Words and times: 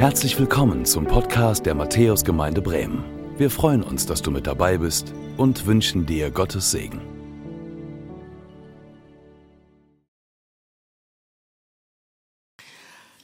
Herzlich 0.00 0.38
willkommen 0.38 0.86
zum 0.86 1.04
Podcast 1.04 1.66
der 1.66 1.74
Matthäusgemeinde 1.74 2.62
Bremen. 2.62 3.04
Wir 3.36 3.50
freuen 3.50 3.82
uns, 3.82 4.06
dass 4.06 4.22
du 4.22 4.30
mit 4.30 4.46
dabei 4.46 4.78
bist 4.78 5.12
und 5.36 5.66
wünschen 5.66 6.06
dir 6.06 6.30
Gottes 6.30 6.70
Segen. 6.70 7.02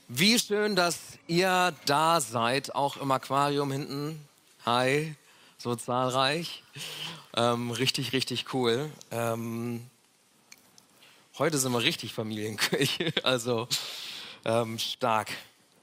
Wie 0.08 0.38
schön, 0.38 0.76
dass 0.76 1.18
ihr 1.26 1.72
da 1.86 2.20
seid, 2.20 2.74
auch 2.74 2.98
im 2.98 3.10
Aquarium 3.10 3.72
hinten. 3.72 4.20
Hi, 4.66 5.14
so 5.56 5.76
zahlreich. 5.76 6.62
Ähm, 7.34 7.70
richtig, 7.70 8.12
richtig 8.12 8.52
cool. 8.52 8.90
Ähm, 9.10 9.80
heute 11.38 11.56
sind 11.56 11.72
wir 11.72 11.82
richtig 11.82 12.12
Familienkirche, 12.12 13.14
also 13.22 13.66
ähm, 14.44 14.78
stark 14.78 15.30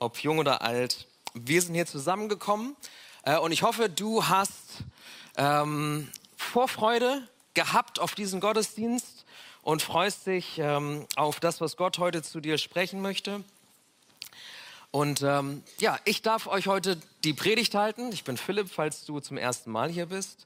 ob 0.04 0.18
jung 0.18 0.40
oder 0.40 0.62
alt. 0.62 1.08
Wir 1.34 1.62
sind 1.62 1.74
hier 1.74 1.86
zusammengekommen 1.86 2.76
äh, 3.24 3.38
und 3.38 3.52
ich 3.52 3.64
hoffe, 3.64 3.90
du 3.90 4.26
hast 4.26 4.84
ähm, 5.38 6.10
Vorfreude 6.36 7.28
gehabt 7.54 8.00
auf 8.00 8.14
diesen 8.14 8.40
Gottesdienst 8.40 9.26
und 9.62 9.82
freust 9.82 10.28
dich 10.28 10.60
ähm, 10.60 11.08
auf 11.16 11.40
das, 11.40 11.62
was 11.62 11.78
Gott 11.78 11.98
heute 12.00 12.22
zu 12.22 12.42
dir 12.42 12.58
sprechen 12.58 13.02
möchte. 13.02 13.44
Und 14.92 15.24
ähm, 15.24 15.64
ja, 15.80 15.98
ich 16.06 16.22
darf 16.22 16.48
euch 16.48 16.68
heute 16.68 17.02
die 17.24 17.34
Predigt 17.34 17.74
halten. 17.74 18.12
Ich 18.12 18.26
bin 18.26 18.38
Philipp, 18.38 18.70
falls 18.70 19.06
du 19.06 19.22
zum 19.22 19.38
ersten 19.38 19.72
Mal 19.72 19.90
hier 19.90 20.08
bist, 20.08 20.46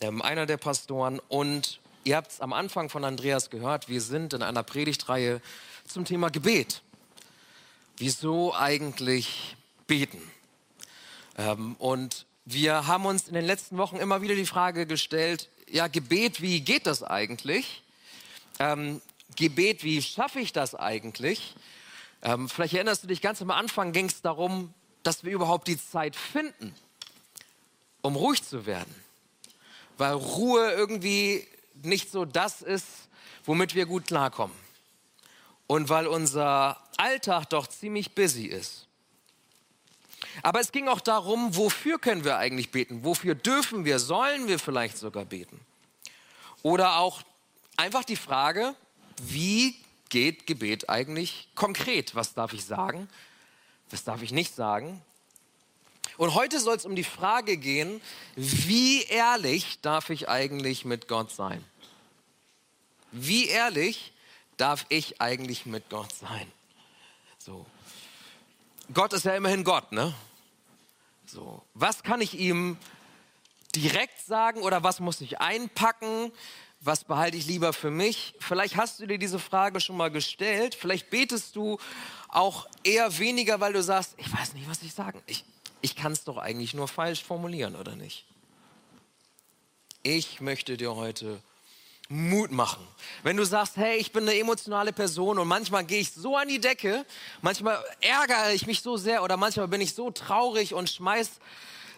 ähm, 0.00 0.22
einer 0.22 0.46
der 0.46 0.58
Pastoren. 0.58 1.20
Und 1.28 1.80
ihr 2.04 2.16
habt 2.16 2.32
es 2.32 2.40
am 2.40 2.52
Anfang 2.52 2.90
von 2.90 3.04
Andreas 3.04 3.50
gehört, 3.50 3.88
wir 3.88 4.00
sind 4.00 4.34
in 4.34 4.42
einer 4.42 4.62
Predigtreihe 4.62 5.40
zum 5.88 6.04
Thema 6.04 6.28
Gebet 6.28 6.82
wieso 8.00 8.54
eigentlich 8.54 9.56
beten? 9.86 10.20
Ähm, 11.36 11.76
und 11.78 12.26
wir 12.44 12.86
haben 12.86 13.04
uns 13.04 13.28
in 13.28 13.34
den 13.34 13.44
letzten 13.44 13.76
Wochen 13.76 13.96
immer 13.96 14.22
wieder 14.22 14.34
die 14.34 14.46
Frage 14.46 14.86
gestellt, 14.86 15.48
ja, 15.68 15.86
Gebet, 15.86 16.40
wie 16.40 16.62
geht 16.62 16.86
das 16.86 17.02
eigentlich? 17.02 17.82
Ähm, 18.58 19.00
Gebet, 19.36 19.84
wie 19.84 20.02
schaffe 20.02 20.40
ich 20.40 20.52
das 20.52 20.74
eigentlich? 20.74 21.54
Ähm, 22.22 22.48
vielleicht 22.48 22.74
erinnerst 22.74 23.04
du 23.04 23.06
dich, 23.06 23.20
ganz 23.20 23.40
am 23.40 23.50
Anfang 23.50 23.92
ging 23.92 24.06
es 24.06 24.22
darum, 24.22 24.74
dass 25.02 25.22
wir 25.22 25.32
überhaupt 25.32 25.68
die 25.68 25.78
Zeit 25.78 26.16
finden, 26.16 26.74
um 28.02 28.16
ruhig 28.16 28.42
zu 28.42 28.66
werden. 28.66 28.94
Weil 29.98 30.14
Ruhe 30.14 30.72
irgendwie 30.72 31.46
nicht 31.82 32.10
so 32.10 32.24
das 32.24 32.62
ist, 32.62 32.86
womit 33.44 33.74
wir 33.74 33.86
gut 33.86 34.06
klarkommen. 34.06 34.56
Und 35.70 35.88
weil 35.88 36.08
unser 36.08 36.82
Alltag 36.96 37.44
doch 37.50 37.68
ziemlich 37.68 38.16
busy 38.16 38.46
ist. 38.46 38.88
Aber 40.42 40.58
es 40.58 40.72
ging 40.72 40.88
auch 40.88 40.98
darum, 41.00 41.54
wofür 41.54 42.00
können 42.00 42.24
wir 42.24 42.38
eigentlich 42.38 42.72
beten? 42.72 43.04
Wofür 43.04 43.36
dürfen 43.36 43.84
wir, 43.84 44.00
sollen 44.00 44.48
wir 44.48 44.58
vielleicht 44.58 44.98
sogar 44.98 45.24
beten? 45.24 45.60
Oder 46.64 46.98
auch 46.98 47.22
einfach 47.76 48.02
die 48.02 48.16
Frage, 48.16 48.74
wie 49.22 49.76
geht 50.08 50.48
Gebet 50.48 50.90
eigentlich 50.90 51.46
konkret? 51.54 52.16
Was 52.16 52.34
darf 52.34 52.52
ich 52.52 52.64
sagen? 52.64 53.08
Was 53.90 54.02
darf 54.02 54.22
ich 54.22 54.32
nicht 54.32 54.56
sagen? 54.56 55.00
Und 56.16 56.34
heute 56.34 56.58
soll 56.58 56.78
es 56.78 56.84
um 56.84 56.96
die 56.96 57.04
Frage 57.04 57.56
gehen, 57.56 58.00
wie 58.34 59.04
ehrlich 59.04 59.78
darf 59.82 60.10
ich 60.10 60.28
eigentlich 60.28 60.84
mit 60.84 61.06
Gott 61.06 61.30
sein? 61.30 61.64
Wie 63.12 63.46
ehrlich 63.46 64.12
darf 64.60 64.86
ich 64.88 65.20
eigentlich 65.20 65.66
mit 65.66 65.88
Gott 65.88 66.12
sein? 66.14 66.50
So. 67.38 67.64
Gott 68.92 69.12
ist 69.12 69.24
ja 69.24 69.34
immerhin 69.34 69.64
Gott, 69.64 69.92
ne? 69.92 70.14
So. 71.26 71.62
Was 71.74 72.02
kann 72.02 72.20
ich 72.20 72.38
ihm 72.38 72.76
direkt 73.74 74.20
sagen 74.20 74.62
oder 74.62 74.82
was 74.82 75.00
muss 75.00 75.20
ich 75.20 75.40
einpacken? 75.40 76.32
Was 76.80 77.04
behalte 77.04 77.36
ich 77.36 77.46
lieber 77.46 77.72
für 77.72 77.90
mich? 77.90 78.34
Vielleicht 78.40 78.76
hast 78.76 79.00
du 79.00 79.06
dir 79.06 79.18
diese 79.18 79.38
Frage 79.38 79.80
schon 79.80 79.96
mal 79.96 80.10
gestellt. 80.10 80.74
Vielleicht 80.74 81.10
betest 81.10 81.56
du 81.56 81.78
auch 82.28 82.66
eher 82.84 83.18
weniger, 83.18 83.60
weil 83.60 83.72
du 83.72 83.82
sagst, 83.82 84.14
ich 84.16 84.32
weiß 84.32 84.54
nicht, 84.54 84.68
was 84.68 84.82
ich 84.82 84.92
sagen. 84.92 85.22
Ich, 85.26 85.44
ich 85.82 85.94
kann 85.94 86.12
es 86.12 86.24
doch 86.24 86.36
eigentlich 86.36 86.74
nur 86.74 86.88
falsch 86.88 87.22
formulieren, 87.22 87.76
oder 87.76 87.96
nicht? 87.96 88.24
Ich 90.02 90.40
möchte 90.40 90.76
dir 90.76 90.96
heute 90.96 91.40
Mut 92.12 92.50
machen. 92.50 92.84
Wenn 93.22 93.36
du 93.36 93.46
sagst, 93.46 93.76
hey, 93.76 93.96
ich 93.96 94.10
bin 94.10 94.28
eine 94.28 94.36
emotionale 94.36 94.92
Person 94.92 95.38
und 95.38 95.46
manchmal 95.46 95.84
gehe 95.84 96.00
ich 96.00 96.10
so 96.10 96.36
an 96.36 96.48
die 96.48 96.60
Decke, 96.60 97.06
manchmal 97.40 97.78
ärgere 98.00 98.52
ich 98.52 98.66
mich 98.66 98.82
so 98.82 98.96
sehr 98.96 99.22
oder 99.22 99.36
manchmal 99.36 99.68
bin 99.68 99.80
ich 99.80 99.94
so 99.94 100.10
traurig 100.10 100.74
und 100.74 100.90
schmeiß 100.90 101.30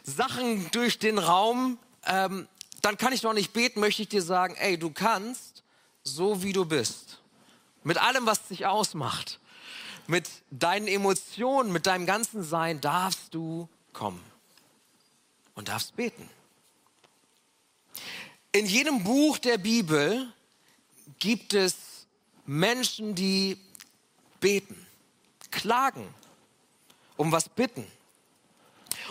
Sachen 0.02 0.70
durch 0.72 0.98
den 0.98 1.18
Raum, 1.18 1.78
ähm, 2.04 2.46
dann 2.82 2.98
kann 2.98 3.14
ich 3.14 3.22
doch 3.22 3.32
nicht 3.32 3.54
beten, 3.54 3.80
möchte 3.80 4.02
ich 4.02 4.08
dir 4.08 4.20
sagen, 4.20 4.54
ey, 4.56 4.78
du 4.78 4.90
kannst 4.90 5.62
so 6.04 6.42
wie 6.42 6.52
du 6.52 6.66
bist. 6.66 7.20
Mit 7.82 7.96
allem, 7.96 8.26
was 8.26 8.48
dich 8.48 8.66
ausmacht. 8.66 9.40
Mit 10.06 10.28
deinen 10.50 10.88
Emotionen, 10.88 11.72
mit 11.72 11.86
deinem 11.86 12.04
ganzen 12.04 12.42
Sein 12.42 12.82
darfst 12.82 13.32
du 13.32 13.66
kommen 13.94 14.22
und 15.54 15.68
darfst 15.68 15.96
beten. 15.96 16.28
In 18.54 18.66
jedem 18.66 19.02
Buch 19.02 19.38
der 19.38 19.56
Bibel 19.56 20.30
gibt 21.18 21.54
es 21.54 22.06
Menschen, 22.44 23.14
die 23.14 23.56
beten, 24.40 24.86
klagen, 25.50 26.06
um 27.16 27.32
was 27.32 27.48
bitten. 27.48 27.86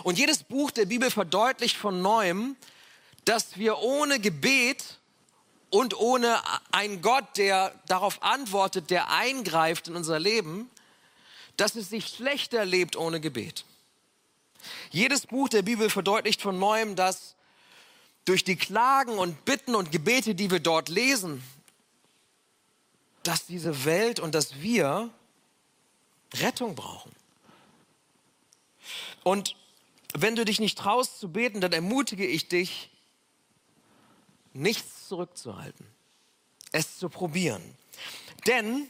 Und 0.04 0.16
jedes 0.16 0.44
Buch 0.44 0.70
der 0.70 0.86
Bibel 0.86 1.10
verdeutlicht 1.10 1.76
von 1.76 2.02
neuem, 2.02 2.54
dass 3.24 3.56
wir 3.58 3.78
ohne 3.78 4.20
Gebet 4.20 4.98
und 5.70 5.98
ohne 5.98 6.40
einen 6.70 7.02
Gott, 7.02 7.36
der 7.36 7.74
darauf 7.86 8.22
antwortet, 8.22 8.90
der 8.90 9.10
eingreift 9.10 9.88
in 9.88 9.96
unser 9.96 10.20
Leben, 10.20 10.70
dass 11.56 11.74
es 11.74 11.90
sich 11.90 12.06
schlechter 12.06 12.64
lebt 12.64 12.94
ohne 12.94 13.20
Gebet. 13.20 13.64
Jedes 14.90 15.26
Buch 15.26 15.48
der 15.48 15.62
Bibel 15.62 15.90
verdeutlicht 15.90 16.42
von 16.42 16.60
neuem, 16.60 16.94
dass 16.94 17.31
durch 18.24 18.44
die 18.44 18.56
Klagen 18.56 19.18
und 19.18 19.44
Bitten 19.44 19.74
und 19.74 19.90
Gebete, 19.90 20.34
die 20.34 20.50
wir 20.50 20.60
dort 20.60 20.88
lesen, 20.88 21.42
dass 23.22 23.46
diese 23.46 23.84
Welt 23.84 24.20
und 24.20 24.34
dass 24.34 24.60
wir 24.60 25.10
Rettung 26.34 26.74
brauchen. 26.74 27.12
Und 29.22 29.56
wenn 30.14 30.36
du 30.36 30.44
dich 30.44 30.60
nicht 30.60 30.78
traust 30.78 31.18
zu 31.20 31.30
beten, 31.30 31.60
dann 31.60 31.72
ermutige 31.72 32.26
ich 32.26 32.48
dich, 32.48 32.90
nichts 34.52 35.08
zurückzuhalten, 35.08 35.86
es 36.72 36.98
zu 36.98 37.08
probieren. 37.08 37.62
Denn 38.46 38.86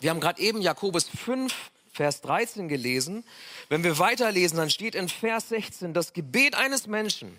wir 0.00 0.10
haben 0.10 0.20
gerade 0.20 0.40
eben 0.40 0.60
Jakobus 0.60 1.08
5, 1.08 1.54
Vers 1.92 2.20
13 2.22 2.68
gelesen. 2.68 3.24
Wenn 3.68 3.84
wir 3.84 3.98
weiterlesen, 3.98 4.58
dann 4.58 4.70
steht 4.70 4.94
in 4.94 5.08
Vers 5.08 5.48
16, 5.48 5.94
das 5.94 6.12
Gebet 6.12 6.54
eines 6.54 6.86
Menschen 6.86 7.36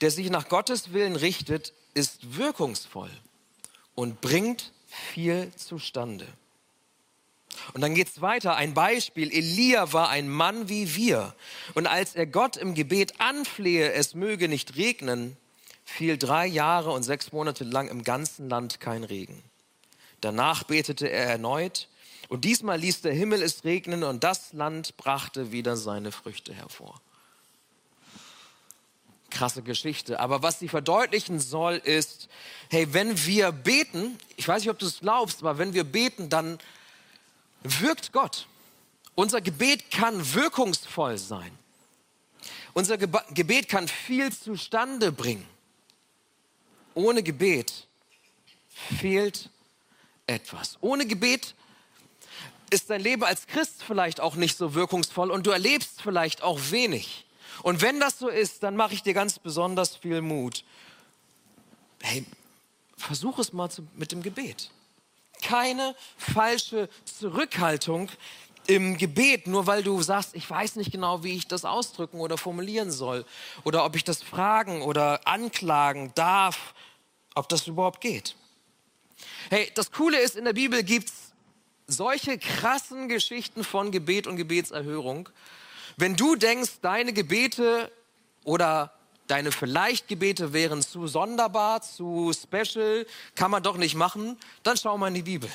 der 0.00 0.10
sich 0.10 0.30
nach 0.30 0.48
Gottes 0.48 0.92
Willen 0.92 1.16
richtet, 1.16 1.72
ist 1.94 2.36
wirkungsvoll 2.36 3.10
und 3.94 4.20
bringt 4.20 4.72
viel 4.86 5.50
zustande. 5.56 6.26
Und 7.72 7.80
dann 7.80 7.94
geht 7.94 8.08
es 8.08 8.20
weiter. 8.20 8.56
Ein 8.56 8.74
Beispiel. 8.74 9.32
Elia 9.32 9.92
war 9.92 10.08
ein 10.08 10.28
Mann 10.28 10.68
wie 10.68 10.96
wir. 10.96 11.34
Und 11.74 11.86
als 11.86 12.14
er 12.14 12.26
Gott 12.26 12.56
im 12.56 12.74
Gebet 12.74 13.20
anflehe, 13.20 13.92
es 13.92 14.14
möge 14.14 14.48
nicht 14.48 14.76
regnen, 14.76 15.36
fiel 15.84 16.18
drei 16.18 16.46
Jahre 16.46 16.90
und 16.90 17.04
sechs 17.04 17.32
Monate 17.32 17.64
lang 17.64 17.88
im 17.88 18.02
ganzen 18.02 18.48
Land 18.48 18.80
kein 18.80 19.04
Regen. 19.04 19.42
Danach 20.20 20.64
betete 20.64 21.08
er 21.08 21.26
erneut 21.26 21.88
und 22.28 22.44
diesmal 22.44 22.78
ließ 22.78 23.02
der 23.02 23.12
Himmel 23.12 23.42
es 23.42 23.64
regnen 23.64 24.02
und 24.02 24.24
das 24.24 24.52
Land 24.52 24.96
brachte 24.96 25.52
wieder 25.52 25.76
seine 25.76 26.10
Früchte 26.10 26.52
hervor 26.54 27.00
krasse 29.34 29.62
Geschichte. 29.62 30.20
Aber 30.20 30.42
was 30.42 30.58
sie 30.58 30.68
verdeutlichen 30.68 31.40
soll, 31.40 31.74
ist, 31.74 32.28
hey, 32.70 32.92
wenn 32.92 33.26
wir 33.26 33.52
beten, 33.52 34.18
ich 34.36 34.48
weiß 34.48 34.62
nicht, 34.62 34.70
ob 34.70 34.78
du 34.78 34.86
es 34.86 35.00
glaubst, 35.00 35.40
aber 35.42 35.58
wenn 35.58 35.74
wir 35.74 35.84
beten, 35.84 36.30
dann 36.30 36.58
wirkt 37.62 38.12
Gott. 38.12 38.46
Unser 39.14 39.40
Gebet 39.40 39.90
kann 39.90 40.34
wirkungsvoll 40.34 41.18
sein. 41.18 41.50
Unser 42.72 42.98
Gebet 42.98 43.68
kann 43.68 43.86
viel 43.86 44.32
zustande 44.32 45.12
bringen. 45.12 45.46
Ohne 46.94 47.22
Gebet 47.22 47.86
fehlt 49.00 49.50
etwas. 50.26 50.78
Ohne 50.80 51.06
Gebet 51.06 51.54
ist 52.70 52.90
dein 52.90 53.00
Leben 53.00 53.22
als 53.22 53.46
Christ 53.46 53.84
vielleicht 53.86 54.20
auch 54.20 54.34
nicht 54.34 54.56
so 54.56 54.74
wirkungsvoll 54.74 55.30
und 55.30 55.46
du 55.46 55.50
erlebst 55.50 56.02
vielleicht 56.02 56.42
auch 56.42 56.58
wenig. 56.70 57.23
Und 57.62 57.82
wenn 57.82 58.00
das 58.00 58.18
so 58.18 58.28
ist, 58.28 58.62
dann 58.62 58.76
mache 58.76 58.94
ich 58.94 59.02
dir 59.02 59.14
ganz 59.14 59.38
besonders 59.38 59.96
viel 59.96 60.20
Mut. 60.20 60.64
Hey, 62.02 62.24
versuch 62.96 63.38
es 63.38 63.52
mal 63.52 63.70
zu, 63.70 63.86
mit 63.94 64.12
dem 64.12 64.22
Gebet. 64.22 64.70
Keine 65.42 65.94
falsche 66.16 66.88
Zurückhaltung 67.04 68.10
im 68.66 68.96
Gebet, 68.96 69.46
nur 69.46 69.66
weil 69.66 69.82
du 69.82 70.00
sagst, 70.02 70.34
ich 70.34 70.48
weiß 70.48 70.76
nicht 70.76 70.90
genau, 70.90 71.22
wie 71.22 71.36
ich 71.36 71.46
das 71.46 71.64
ausdrücken 71.64 72.20
oder 72.20 72.38
formulieren 72.38 72.90
soll 72.90 73.26
oder 73.64 73.84
ob 73.84 73.94
ich 73.96 74.04
das 74.04 74.22
fragen 74.22 74.82
oder 74.82 75.26
anklagen 75.26 76.12
darf, 76.14 76.74
ob 77.34 77.48
das 77.48 77.66
überhaupt 77.66 78.00
geht. 78.00 78.36
Hey, 79.50 79.70
das 79.74 79.92
Coole 79.92 80.18
ist, 80.18 80.36
in 80.36 80.44
der 80.44 80.54
Bibel 80.54 80.82
gibt 80.82 81.08
es 81.08 81.32
solche 81.86 82.38
krassen 82.38 83.08
Geschichten 83.08 83.64
von 83.64 83.90
Gebet 83.90 84.26
und 84.26 84.36
Gebetserhörung. 84.36 85.28
Wenn 85.96 86.16
du 86.16 86.36
denkst, 86.36 86.80
deine 86.82 87.12
Gebete 87.12 87.90
oder 88.44 88.92
deine 89.26 89.52
vielleicht 89.52 90.08
Gebete 90.08 90.52
wären 90.52 90.82
zu 90.82 91.06
sonderbar, 91.06 91.82
zu 91.82 92.32
special, 92.32 93.06
kann 93.34 93.50
man 93.50 93.62
doch 93.62 93.76
nicht 93.76 93.94
machen, 93.94 94.36
dann 94.62 94.76
schau 94.76 94.98
mal 94.98 95.08
in 95.08 95.14
die 95.14 95.22
Bibel. 95.22 95.50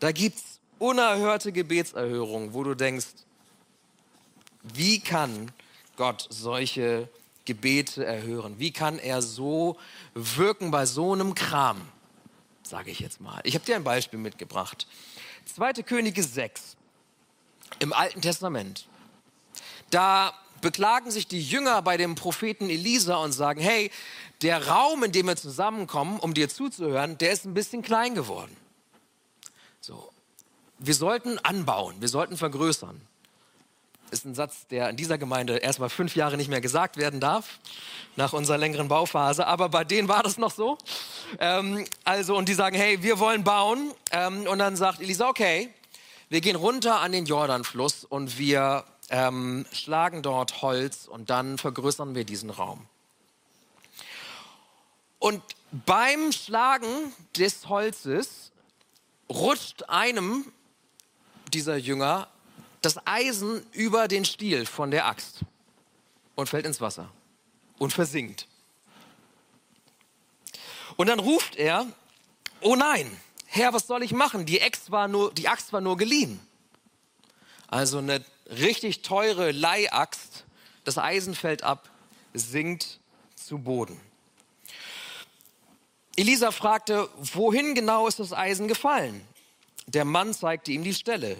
Da 0.00 0.12
gibt 0.12 0.38
es 0.38 0.60
unerhörte 0.78 1.52
Gebetserhörungen, 1.52 2.52
wo 2.52 2.64
du 2.64 2.74
denkst, 2.74 3.06
wie 4.62 5.00
kann 5.00 5.52
Gott 5.96 6.26
solche 6.28 7.08
Gebete 7.44 8.04
erhören? 8.04 8.58
Wie 8.58 8.72
kann 8.72 8.98
er 8.98 9.22
so 9.22 9.78
wirken 10.14 10.70
bei 10.70 10.84
so 10.84 11.12
einem 11.12 11.34
Kram? 11.34 11.80
Sage 12.62 12.90
ich 12.90 12.98
jetzt 12.98 13.20
mal. 13.20 13.40
Ich 13.44 13.54
habe 13.54 13.64
dir 13.64 13.76
ein 13.76 13.84
Beispiel 13.84 14.18
mitgebracht. 14.18 14.86
Zweite 15.46 15.84
Könige 15.84 16.22
6 16.22 16.76
im 17.78 17.92
Alten 17.92 18.20
Testament. 18.20 18.88
Da 19.90 20.32
beklagen 20.60 21.10
sich 21.10 21.26
die 21.26 21.40
Jünger 21.40 21.82
bei 21.82 21.96
dem 21.96 22.14
Propheten 22.14 22.68
Elisa 22.70 23.16
und 23.16 23.32
sagen, 23.32 23.60
hey, 23.60 23.90
der 24.42 24.66
Raum, 24.68 25.04
in 25.04 25.12
dem 25.12 25.26
wir 25.26 25.36
zusammenkommen, 25.36 26.18
um 26.18 26.34
dir 26.34 26.48
zuzuhören, 26.48 27.18
der 27.18 27.32
ist 27.32 27.44
ein 27.44 27.54
bisschen 27.54 27.82
klein 27.82 28.14
geworden. 28.14 28.56
So. 29.80 30.10
Wir 30.78 30.94
sollten 30.94 31.38
anbauen, 31.38 31.96
wir 32.00 32.08
sollten 32.08 32.36
vergrößern. 32.36 33.00
Ist 34.10 34.24
ein 34.24 34.34
Satz, 34.34 34.66
der 34.68 34.90
in 34.90 34.96
dieser 34.96 35.18
Gemeinde 35.18 35.56
erstmal 35.56 35.88
fünf 35.88 36.14
Jahre 36.14 36.36
nicht 36.36 36.48
mehr 36.48 36.60
gesagt 36.60 36.96
werden 36.96 37.18
darf, 37.18 37.58
nach 38.14 38.32
unserer 38.32 38.58
längeren 38.58 38.88
Bauphase. 38.88 39.46
Aber 39.46 39.68
bei 39.68 39.84
denen 39.84 40.06
war 40.06 40.22
das 40.22 40.38
noch 40.38 40.52
so. 40.52 40.78
Ähm, 41.40 41.84
also, 42.04 42.36
und 42.36 42.48
die 42.48 42.54
sagen, 42.54 42.76
hey, 42.76 43.02
wir 43.02 43.18
wollen 43.18 43.42
bauen. 43.42 43.90
Ähm, 44.12 44.46
und 44.46 44.58
dann 44.58 44.76
sagt 44.76 45.00
Elisa, 45.00 45.28
okay, 45.28 45.70
wir 46.28 46.40
gehen 46.40 46.56
runter 46.56 47.00
an 47.00 47.12
den 47.12 47.24
Jordanfluss 47.24 48.04
und 48.04 48.38
wir 48.38 48.84
ähm, 49.10 49.66
schlagen 49.72 50.22
dort 50.22 50.62
Holz 50.62 51.06
und 51.06 51.30
dann 51.30 51.58
vergrößern 51.58 52.14
wir 52.14 52.24
diesen 52.24 52.50
Raum. 52.50 52.86
Und 55.18 55.42
beim 55.72 56.32
Schlagen 56.32 57.12
des 57.36 57.68
Holzes 57.68 58.52
rutscht 59.28 59.84
einem 59.88 60.50
dieser 61.52 61.76
Jünger 61.76 62.28
das 62.82 63.04
Eisen 63.06 63.64
über 63.72 64.08
den 64.08 64.24
Stiel 64.24 64.66
von 64.66 64.90
der 64.90 65.06
Axt 65.06 65.40
und 66.34 66.48
fällt 66.48 66.66
ins 66.66 66.80
Wasser 66.80 67.10
und 67.78 67.92
versinkt. 67.92 68.46
Und 70.96 71.08
dann 71.08 71.18
ruft 71.18 71.56
er, 71.56 71.86
oh 72.60 72.76
nein, 72.76 73.10
Herr, 73.46 73.72
was 73.72 73.86
soll 73.86 74.02
ich 74.02 74.12
machen? 74.12 74.46
Die 74.46 74.62
Axt 74.62 74.90
war 74.90 75.08
nur, 75.08 75.32
die 75.32 75.48
Axt 75.48 75.72
war 75.72 75.80
nur 75.80 75.96
geliehen. 75.96 76.40
Also 77.68 77.98
eine 77.98 78.24
richtig 78.48 79.02
teure 79.02 79.52
Leihaxt, 79.52 80.44
das 80.84 80.98
Eisen 80.98 81.34
fällt 81.34 81.62
ab, 81.62 81.90
sinkt 82.32 83.00
zu 83.34 83.58
Boden. 83.58 84.00
Elisa 86.16 86.50
fragte, 86.50 87.08
wohin 87.18 87.74
genau 87.74 88.06
ist 88.06 88.20
das 88.20 88.32
Eisen 88.32 88.68
gefallen? 88.68 89.26
Der 89.86 90.04
Mann 90.04 90.32
zeigte 90.32 90.72
ihm 90.72 90.82
die 90.82 90.94
Stelle. 90.94 91.36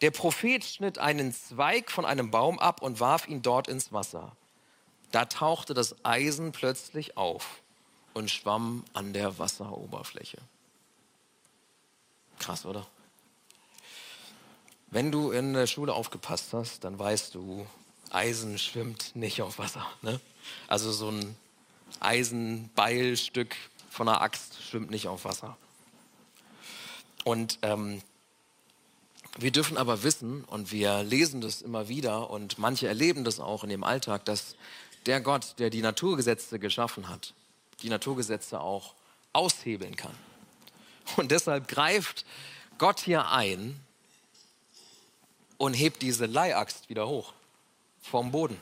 Der 0.00 0.10
Prophet 0.10 0.64
schnitt 0.64 0.98
einen 0.98 1.32
Zweig 1.34 1.90
von 1.90 2.04
einem 2.04 2.30
Baum 2.30 2.58
ab 2.58 2.82
und 2.82 3.00
warf 3.00 3.28
ihn 3.28 3.42
dort 3.42 3.68
ins 3.68 3.92
Wasser. 3.92 4.36
Da 5.12 5.26
tauchte 5.26 5.74
das 5.74 5.96
Eisen 6.04 6.52
plötzlich 6.52 7.16
auf 7.16 7.62
und 8.14 8.30
schwamm 8.30 8.84
an 8.92 9.12
der 9.12 9.38
Wasseroberfläche. 9.38 10.38
Krass, 12.38 12.66
oder? 12.66 12.86
Wenn 14.96 15.12
du 15.12 15.30
in 15.30 15.52
der 15.52 15.66
Schule 15.66 15.92
aufgepasst 15.92 16.54
hast, 16.54 16.82
dann 16.84 16.98
weißt 16.98 17.34
du, 17.34 17.66
Eisen 18.08 18.58
schwimmt 18.58 19.14
nicht 19.14 19.42
auf 19.42 19.58
Wasser. 19.58 19.86
Ne? 20.00 20.18
Also 20.68 20.90
so 20.90 21.10
ein 21.10 21.36
Eisenbeilstück 22.00 23.56
von 23.90 24.08
einer 24.08 24.22
Axt 24.22 24.56
schwimmt 24.62 24.90
nicht 24.90 25.06
auf 25.06 25.26
Wasser. 25.26 25.58
Und 27.24 27.58
ähm, 27.60 28.00
wir 29.36 29.50
dürfen 29.50 29.76
aber 29.76 30.02
wissen, 30.02 30.44
und 30.44 30.72
wir 30.72 31.02
lesen 31.02 31.42
das 31.42 31.60
immer 31.60 31.88
wieder, 31.88 32.30
und 32.30 32.58
manche 32.58 32.88
erleben 32.88 33.22
das 33.22 33.38
auch 33.38 33.64
in 33.64 33.68
dem 33.68 33.84
Alltag, 33.84 34.24
dass 34.24 34.56
der 35.04 35.20
Gott, 35.20 35.56
der 35.58 35.68
die 35.68 35.82
Naturgesetze 35.82 36.58
geschaffen 36.58 37.10
hat, 37.10 37.34
die 37.82 37.90
Naturgesetze 37.90 38.62
auch 38.62 38.94
aushebeln 39.34 39.94
kann. 39.94 40.14
Und 41.18 41.32
deshalb 41.32 41.68
greift 41.68 42.24
Gott 42.78 43.00
hier 43.00 43.30
ein 43.30 43.78
und 45.58 45.74
hebt 45.74 46.02
diese 46.02 46.26
Leihaxt 46.26 46.88
wieder 46.88 47.08
hoch 47.08 47.32
vom 48.00 48.30
Boden. 48.30 48.58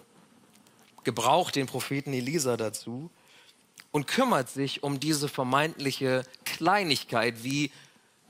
Gebraucht 1.05 1.57
den 1.57 1.67
Propheten 1.67 2.13
Elisa 2.13 2.57
dazu 2.57 3.11
und 3.91 4.07
kümmert 4.07 4.49
sich 4.49 4.83
um 4.83 5.01
diese 5.01 5.29
vermeintliche 5.29 6.25
Kleinigkeit, 6.45 7.45
wie 7.45 7.71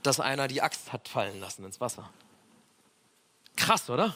dass 0.02 0.20
einer 0.20 0.48
die 0.48 0.60
Axt 0.60 0.92
hat 0.92 1.08
fallen 1.08 1.40
lassen 1.40 1.64
ins 1.64 1.80
Wasser. 1.80 2.10
Krass, 3.56 3.88
oder? 3.88 4.14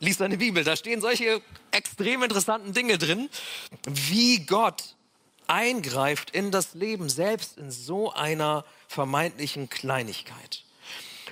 Lies 0.00 0.18
deine 0.18 0.36
Bibel, 0.36 0.64
da 0.64 0.76
stehen 0.76 1.00
solche 1.00 1.42
extrem 1.70 2.22
interessanten 2.22 2.72
Dinge 2.72 2.98
drin, 2.98 3.28
wie 3.86 4.44
Gott 4.44 4.96
eingreift 5.46 6.30
in 6.30 6.50
das 6.50 6.74
Leben, 6.74 7.08
selbst 7.08 7.56
in 7.58 7.70
so 7.70 8.12
einer 8.12 8.64
vermeintlichen 8.86 9.68
Kleinigkeit. 9.68 10.64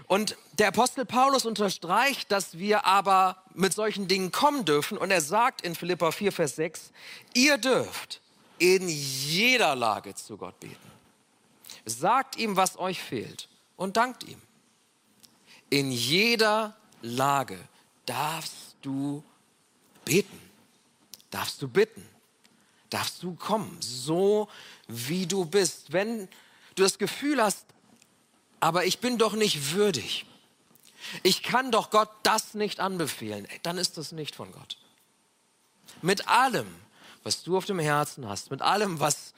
Und 0.06 0.36
der 0.58 0.68
Apostel 0.68 1.04
Paulus 1.04 1.44
unterstreicht, 1.44 2.30
dass 2.30 2.58
wir 2.58 2.84
aber 2.84 3.42
mit 3.54 3.72
solchen 3.72 4.08
Dingen 4.08 4.32
kommen 4.32 4.64
dürfen. 4.64 4.98
Und 4.98 5.10
er 5.10 5.20
sagt 5.20 5.62
in 5.62 5.74
Philippa 5.74 6.10
4, 6.10 6.32
Vers 6.32 6.56
6, 6.56 6.92
ihr 7.34 7.58
dürft 7.58 8.20
in 8.58 8.88
jeder 8.88 9.74
Lage 9.74 10.14
zu 10.14 10.36
Gott 10.36 10.58
beten. 10.60 10.76
Sagt 11.84 12.36
ihm, 12.36 12.56
was 12.56 12.78
euch 12.78 13.00
fehlt 13.02 13.48
und 13.76 13.96
dankt 13.96 14.24
ihm. 14.24 14.40
In 15.70 15.90
jeder 15.92 16.76
Lage 17.02 17.58
darfst 18.06 18.76
du 18.82 19.22
beten, 20.04 20.40
darfst 21.30 21.60
du 21.60 21.68
bitten, 21.68 22.06
darfst 22.90 23.22
du 23.22 23.34
kommen, 23.34 23.76
so 23.80 24.48
wie 24.86 25.26
du 25.26 25.44
bist. 25.44 25.92
Wenn 25.92 26.28
du 26.76 26.82
das 26.82 26.98
Gefühl 26.98 27.42
hast, 27.42 27.66
aber 28.60 28.84
ich 28.84 28.98
bin 28.98 29.18
doch 29.18 29.34
nicht 29.34 29.72
würdig. 29.72 30.26
Ich 31.22 31.42
kann 31.42 31.70
doch 31.70 31.90
Gott 31.90 32.10
das 32.22 32.54
nicht 32.54 32.80
anbefehlen. 32.80 33.46
Dann 33.62 33.78
ist 33.78 33.96
das 33.96 34.12
nicht 34.12 34.34
von 34.34 34.50
Gott. 34.52 34.78
Mit 36.02 36.28
allem, 36.28 36.66
was 37.22 37.42
du 37.42 37.56
auf 37.56 37.64
dem 37.64 37.78
Herzen 37.78 38.28
hast, 38.28 38.50
mit 38.50 38.62
allem, 38.62 39.00
was 39.00 39.34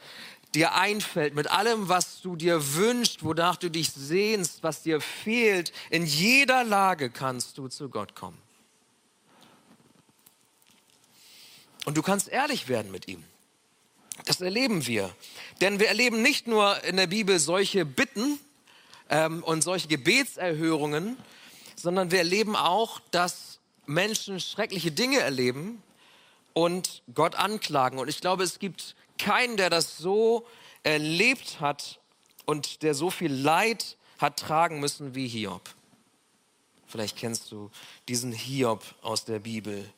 dir 0.55 0.75
einfällt, 0.75 1.35
mit 1.35 1.51
allem, 1.51 1.89
was 1.89 2.21
du 2.21 2.37
dir 2.37 2.75
wünschst, 2.75 3.23
wonach 3.23 3.57
du 3.57 3.71
dich 3.71 3.91
sehnst, 3.93 4.63
was 4.63 4.83
dir 4.83 5.01
fehlt, 5.01 5.73
in 5.91 6.07
jeder 6.07 6.65
Lage 6.65 7.11
kannst 7.11 7.59
du 7.59 7.69
zu 7.69 7.91
Gott 7.91 8.15
kommen. 8.15 8.41
Und 11.85 11.97
du 11.97 12.03
kannst 12.03 12.29
ehrlich 12.29 12.69
werden 12.69 12.91
mit 12.91 13.09
ihm. 13.09 13.25
Das 14.25 14.41
erleben 14.41 14.87
wir. 14.87 15.15
Denn 15.61 15.79
wir 15.79 15.89
erleben 15.89 16.23
nicht 16.23 16.47
nur 16.47 16.83
in 16.85 16.97
der 16.97 17.07
Bibel 17.07 17.39
solche 17.39 17.85
Bitten, 17.85 18.39
ähm, 19.09 19.43
und 19.43 19.63
solche 19.63 19.89
Gebetserhörungen, 19.89 21.17
sondern 21.77 22.11
wir 22.11 22.19
erleben 22.19 22.57
auch, 22.57 23.01
dass 23.11 23.59
Menschen 23.87 24.41
schreckliche 24.41 24.93
Dinge 24.93 25.19
erleben 25.21 25.83
und 26.53 27.03
Gott 27.15 27.35
anklagen. 27.35 27.99
Und 27.99 28.09
ich 28.09 28.21
glaube, 28.21 28.45
es 28.45 28.59
gibt 28.59 28.95
keinen, 29.17 29.57
der 29.57 29.71
das 29.71 29.97
so 29.97 30.47
erlebt 30.83 31.61
hat 31.61 32.01
und 32.45 32.83
der 32.83 32.95
so 32.95 33.11
viel 33.11 33.33
Leid 33.33 33.97
hat 34.19 34.39
tragen 34.39 34.81
müssen 34.81 35.15
wie 35.15 35.29
Hiob. 35.29 35.63
Vielleicht 36.87 37.17
kennst 37.17 37.53
du 37.53 37.71
diesen 38.09 38.33
Hiob 38.33 38.83
aus 39.03 39.25
der 39.25 39.39
Bibel. 39.39 39.89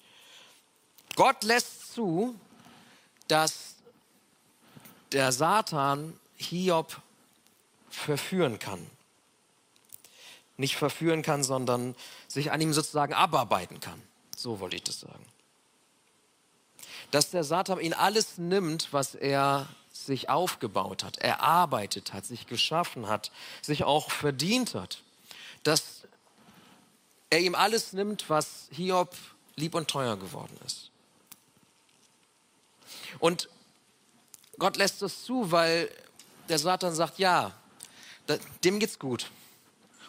Gott 1.17 1.45
lässt 1.45 1.95
zu, 1.95 2.35
dass 3.29 3.77
der 5.13 5.33
Satan 5.33 6.19
Hiob 6.37 7.01
verführen 7.89 8.59
kann 8.59 8.87
nicht 10.61 10.77
verführen 10.77 11.23
kann, 11.23 11.43
sondern 11.43 11.97
sich 12.29 12.53
an 12.53 12.61
ihm 12.61 12.73
sozusagen 12.73 13.15
abarbeiten 13.15 13.81
kann. 13.81 14.01
So 14.37 14.61
wollte 14.61 14.77
ich 14.77 14.85
das 14.85 15.01
sagen. 15.01 15.27
Dass 17.11 17.31
der 17.31 17.45
Satan 17.45 17.81
ihn 17.81 17.95
alles 17.95 18.39
nimmt, 18.39 18.93
was 18.93 19.15
er 19.15 19.69
sich 19.93 20.29
aufgebaut 20.29 21.03
hat, 21.03 21.17
erarbeitet 21.17 22.13
hat, 22.13 22.25
sich 22.27 22.47
geschaffen 22.47 23.09
hat, 23.09 23.33
sich 23.63 23.85
auch 23.85 24.11
verdient 24.11 24.75
hat. 24.75 25.03
Dass 25.63 26.03
er 27.31 27.41
ihm 27.41 27.55
alles 27.55 27.93
nimmt, 27.93 28.29
was 28.29 28.69
Hiob 28.71 29.17
lieb 29.57 29.75
und 29.75 29.89
teuer 29.89 30.17
geworden 30.17 30.57
ist. 30.67 30.91
Und 33.19 33.49
Gott 34.59 34.77
lässt 34.77 35.01
das 35.01 35.25
zu, 35.25 35.51
weil 35.51 35.91
der 36.49 36.59
Satan 36.59 36.95
sagt, 36.95 37.19
ja, 37.19 37.53
dem 38.63 38.79
geht's 38.79 38.99
gut. 38.99 39.31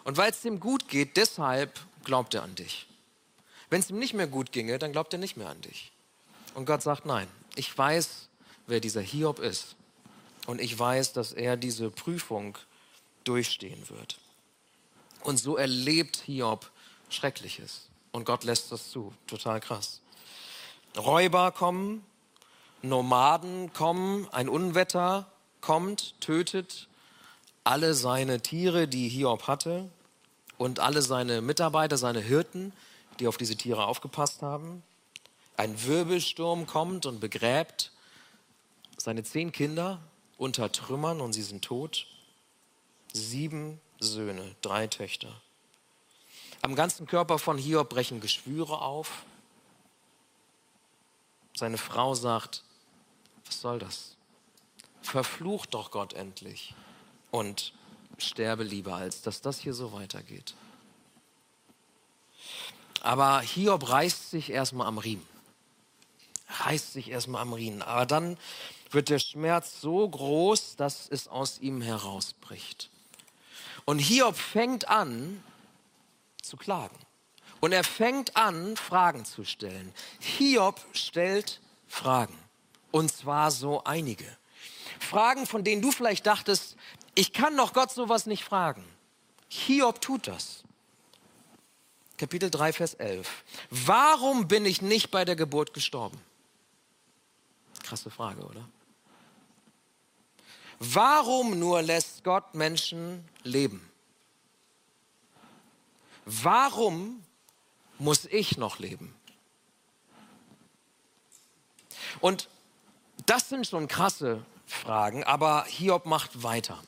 Und 0.03 0.17
weil 0.17 0.31
es 0.31 0.41
dem 0.41 0.59
gut 0.59 0.87
geht, 0.87 1.17
deshalb 1.17 1.79
glaubt 2.03 2.33
er 2.33 2.43
an 2.43 2.55
dich. 2.55 2.87
Wenn 3.69 3.79
es 3.79 3.89
ihm 3.89 3.99
nicht 3.99 4.13
mehr 4.13 4.27
gut 4.27 4.51
ginge, 4.51 4.79
dann 4.79 4.91
glaubt 4.91 5.13
er 5.13 5.19
nicht 5.19 5.37
mehr 5.37 5.49
an 5.49 5.61
dich. 5.61 5.91
Und 6.55 6.65
Gott 6.65 6.81
sagt, 6.81 7.05
nein, 7.05 7.27
ich 7.55 7.75
weiß, 7.77 8.27
wer 8.67 8.79
dieser 8.79 9.01
Hiob 9.01 9.39
ist. 9.39 9.75
Und 10.47 10.59
ich 10.59 10.77
weiß, 10.77 11.13
dass 11.13 11.31
er 11.31 11.55
diese 11.55 11.89
Prüfung 11.89 12.57
durchstehen 13.23 13.89
wird. 13.89 14.17
Und 15.21 15.37
so 15.37 15.55
erlebt 15.55 16.23
Hiob 16.25 16.69
Schreckliches. 17.09 17.87
Und 18.11 18.25
Gott 18.25 18.43
lässt 18.43 18.71
das 18.71 18.89
zu. 18.89 19.13
Total 19.27 19.59
krass. 19.59 20.01
Räuber 20.97 21.51
kommen, 21.51 22.03
Nomaden 22.81 23.71
kommen, 23.73 24.27
ein 24.31 24.49
Unwetter 24.49 25.31
kommt, 25.61 26.19
tötet 26.19 26.87
alle 27.63 27.93
seine 27.93 28.41
Tiere, 28.41 28.87
die 28.87 29.07
Hiob 29.07 29.47
hatte, 29.47 29.89
und 30.57 30.79
alle 30.79 31.01
seine 31.01 31.41
Mitarbeiter, 31.41 31.97
seine 31.97 32.19
Hirten, 32.19 32.71
die 33.19 33.27
auf 33.27 33.37
diese 33.37 33.55
Tiere 33.55 33.85
aufgepasst 33.85 34.43
haben. 34.43 34.83
Ein 35.57 35.83
Wirbelsturm 35.85 36.67
kommt 36.67 37.07
und 37.07 37.19
begräbt 37.19 37.91
seine 38.97 39.23
zehn 39.23 39.51
Kinder 39.51 39.99
unter 40.37 40.71
Trümmern 40.71 41.19
und 41.19 41.33
sie 41.33 41.41
sind 41.41 41.63
tot. 41.63 42.05
Sieben 43.11 43.81
Söhne, 43.99 44.55
drei 44.61 44.85
Töchter. 44.85 45.41
Am 46.61 46.75
ganzen 46.75 47.07
Körper 47.07 47.39
von 47.39 47.57
Hiob 47.57 47.89
brechen 47.89 48.21
Geschwüre 48.21 48.81
auf. 48.81 49.23
Seine 51.55 51.77
Frau 51.77 52.13
sagt, 52.13 52.63
was 53.45 53.61
soll 53.61 53.79
das? 53.79 54.15
Verflucht 55.01 55.73
doch 55.73 55.89
Gott 55.89 56.13
endlich 56.13 56.75
und 57.31 57.73
sterbe 58.17 58.63
lieber, 58.63 58.95
als 58.95 59.21
dass 59.21 59.41
das 59.41 59.59
hier 59.59 59.73
so 59.73 59.93
weitergeht. 59.93 60.53
Aber 63.01 63.41
Hiob 63.41 63.89
reißt 63.89 64.29
sich 64.29 64.51
erstmal 64.51 64.87
am 64.87 64.99
Riemen. 64.99 65.25
Reißt 66.59 66.93
sich 66.93 67.09
erstmal 67.09 67.41
am 67.41 67.53
Riemen. 67.53 67.81
Aber 67.81 68.05
dann 68.05 68.37
wird 68.91 69.09
der 69.09 69.19
Schmerz 69.19 69.81
so 69.81 70.07
groß, 70.07 70.75
dass 70.75 71.07
es 71.09 71.27
aus 71.27 71.59
ihm 71.59 71.81
herausbricht. 71.81 72.89
Und 73.85 73.99
Hiob 73.99 74.35
fängt 74.35 74.87
an 74.87 75.43
zu 76.43 76.57
klagen. 76.57 76.95
Und 77.59 77.71
er 77.71 77.83
fängt 77.83 78.35
an, 78.35 78.75
Fragen 78.75 79.25
zu 79.25 79.45
stellen. 79.45 79.93
Hiob 80.19 80.79
stellt 80.93 81.59
Fragen. 81.87 82.37
Und 82.91 83.11
zwar 83.11 83.51
so 83.51 83.83
einige. 83.83 84.25
Fragen, 84.99 85.47
von 85.47 85.63
denen 85.63 85.81
du 85.81 85.91
vielleicht 85.91 86.25
dachtest, 86.25 86.75
ich 87.15 87.33
kann 87.33 87.55
doch 87.57 87.73
Gott 87.73 87.91
sowas 87.91 88.25
nicht 88.25 88.43
fragen. 88.43 88.83
Hiob 89.49 90.01
tut 90.01 90.27
das. 90.27 90.63
Kapitel 92.17 92.49
3, 92.49 92.73
Vers 92.73 92.93
11. 92.93 93.27
Warum 93.69 94.47
bin 94.47 94.65
ich 94.65 94.81
nicht 94.81 95.11
bei 95.11 95.25
der 95.25 95.35
Geburt 95.35 95.73
gestorben? 95.73 96.21
Krasse 97.83 98.09
Frage, 98.09 98.45
oder? 98.45 98.67
Warum 100.79 101.59
nur 101.59 101.81
lässt 101.81 102.23
Gott 102.23 102.53
Menschen 102.55 103.27
leben? 103.43 103.87
Warum 106.25 107.23
muss 107.99 108.25
ich 108.25 108.57
noch 108.57 108.79
leben? 108.79 109.15
Und 112.19 112.49
das 113.25 113.49
sind 113.49 113.67
schon 113.67 113.87
krasse 113.87 114.45
Fragen, 114.65 115.23
aber 115.23 115.65
Hiob 115.65 116.05
macht 116.05 116.43
weiter. 116.43 116.81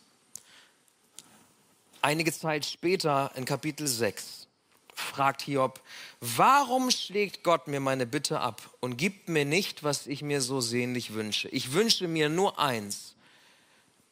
Einige 2.04 2.34
Zeit 2.34 2.66
später 2.66 3.32
in 3.36 3.46
Kapitel 3.46 3.88
6 3.88 4.50
fragt 4.94 5.42
Hiob, 5.44 5.82
warum 6.20 6.92
schlägt 6.92 7.46
Gott 7.46 7.70
mir 7.70 7.80
meine 7.80 8.06
Bitte 8.06 8.42
ab 8.42 8.62
und 8.82 8.98
gibt 8.98 9.30
mir 9.30 9.46
nicht, 9.46 9.84
was 9.84 10.06
ich 10.06 10.22
mir 10.22 10.42
so 10.42 10.60
sehnlich 10.60 11.14
wünsche? 11.14 11.48
Ich 11.48 11.72
wünsche 11.72 12.10
mir 12.10 12.28
nur 12.28 12.60
eins, 12.60 13.16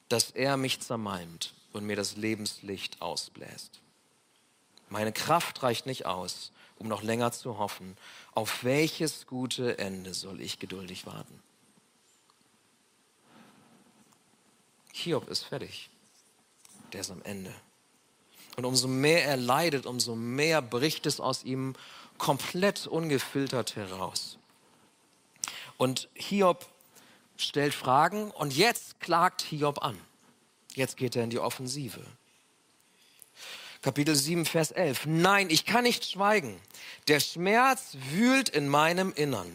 dass 0.07 0.31
er 0.31 0.55
mich 0.55 0.79
zermalmt 0.79 1.53
und 1.73 1.85
mir 1.85 1.97
das 1.97 2.15
Lebenslicht 2.15 3.01
ausbläst. 3.01 3.81
Meine 4.87 5.11
Kraft 5.11 5.61
reicht 5.61 5.85
nicht 5.85 6.05
aus, 6.05 6.53
um 6.77 6.87
noch 6.87 7.03
länger 7.03 7.33
zu 7.33 7.57
hoffen. 7.57 7.97
Auf 8.31 8.63
welches 8.63 9.27
gute 9.27 9.79
Ende 9.79 10.13
soll 10.13 10.39
ich 10.39 10.59
geduldig 10.59 11.05
warten? 11.05 11.43
Hiob 14.93 15.27
ist 15.27 15.43
fertig. 15.43 15.89
Der 16.93 17.01
ist 17.01 17.11
am 17.11 17.21
Ende. 17.23 17.53
Und 18.57 18.65
umso 18.65 18.87
mehr 18.87 19.25
er 19.25 19.37
leidet, 19.37 19.85
umso 19.85 20.15
mehr 20.15 20.61
bricht 20.61 21.05
es 21.05 21.19
aus 21.19 21.43
ihm 21.43 21.73
komplett 22.17 22.87
ungefiltert 22.87 23.75
heraus. 23.75 24.37
Und 25.77 26.09
Hiob 26.13 26.65
stellt 27.37 27.73
Fragen 27.73 28.29
und 28.31 28.55
jetzt 28.55 28.99
klagt 28.99 29.41
Hiob 29.41 29.83
an. 29.83 29.97
Jetzt 30.75 30.97
geht 30.97 31.15
er 31.15 31.23
in 31.23 31.29
die 31.29 31.39
Offensive. 31.39 32.01
Kapitel 33.81 34.15
7, 34.15 34.45
Vers 34.45 34.69
11. 34.69 35.07
Nein, 35.07 35.49
ich 35.49 35.65
kann 35.65 35.83
nicht 35.83 36.05
schweigen. 36.05 36.59
Der 37.07 37.19
Schmerz 37.19 37.97
wühlt 38.11 38.49
in 38.49 38.67
meinem 38.67 39.11
Innern. 39.11 39.51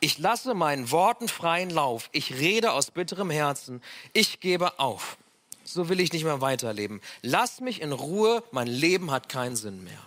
Ich 0.00 0.18
lasse 0.18 0.54
meinen 0.54 0.90
Worten 0.90 1.28
freien 1.28 1.68
Lauf. 1.68 2.08
Ich 2.12 2.32
rede 2.34 2.72
aus 2.72 2.90
bitterem 2.90 3.28
Herzen. 3.28 3.82
Ich 4.14 4.40
gebe 4.40 4.78
auf 4.78 5.18
so 5.66 5.88
will 5.88 6.00
ich 6.00 6.12
nicht 6.12 6.24
mehr 6.24 6.40
weiterleben. 6.40 7.00
Lass 7.22 7.60
mich 7.60 7.80
in 7.80 7.92
Ruhe, 7.92 8.42
mein 8.52 8.68
Leben 8.68 9.10
hat 9.10 9.28
keinen 9.28 9.56
Sinn 9.56 9.84
mehr. 9.84 10.00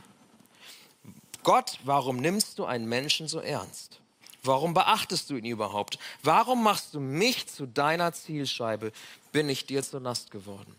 Gott, 1.44 1.80
warum 1.84 2.18
nimmst 2.18 2.60
du 2.60 2.66
einen 2.66 2.88
Menschen 2.88 3.28
so 3.28 3.40
ernst? 3.40 4.00
Warum 4.44 4.74
beachtest 4.74 5.30
du 5.30 5.36
ihn 5.36 5.46
überhaupt? 5.46 6.00
Warum 6.24 6.64
machst 6.64 6.94
du 6.94 7.00
mich 7.00 7.48
zu 7.48 7.66
deiner 7.66 8.14
Zielscheibe? 8.14 8.92
Bin 9.32 9.50
ich 9.50 9.66
dir 9.66 9.84
zur 9.84 10.00
Last 10.00 10.32
geworden? 10.32 10.76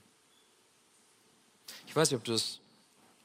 Ich 1.87 1.95
weiß 1.95 2.11
nicht, 2.11 2.29
ob, 2.29 2.41